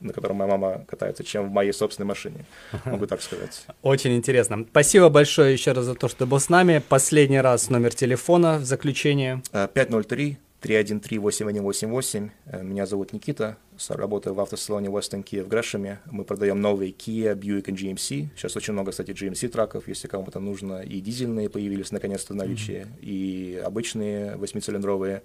[0.00, 2.44] на котором моя мама катается, чем в моей собственной машине,
[2.84, 3.66] могу так сказать.
[3.82, 4.66] Очень интересно.
[4.70, 6.82] Спасибо большое еще раз за то, что был с нами.
[6.88, 9.42] Последний раз номер телефона в заключение.
[9.52, 12.30] 503 313-8188.
[12.46, 13.56] Э, меня зовут Никита,
[13.88, 16.00] работаю в автосалоне Western Kia в Грэшеме.
[16.06, 18.28] Мы продаем новые Kia, Buick и GMC.
[18.36, 20.82] Сейчас очень много, кстати, GMC траков, если кому-то нужно.
[20.82, 23.00] И дизельные появились наконец-то в наличии, mm-hmm.
[23.00, 25.22] и обычные восьмицилиндровые,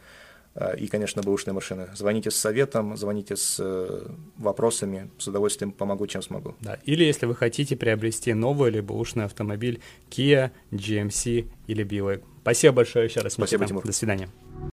[0.55, 1.89] э, и, конечно, бэушные машины.
[1.95, 6.55] Звоните с советом, звоните с э, вопросами, с удовольствием помогу, чем смогу.
[6.61, 6.79] Да.
[6.85, 12.23] Или если вы хотите приобрести новый или бэушный автомобиль Kia, GMC или Buick.
[12.41, 13.33] Спасибо большое еще раз.
[13.33, 13.65] Спасибо.
[13.65, 13.83] Тимур.
[13.83, 14.29] До свидания.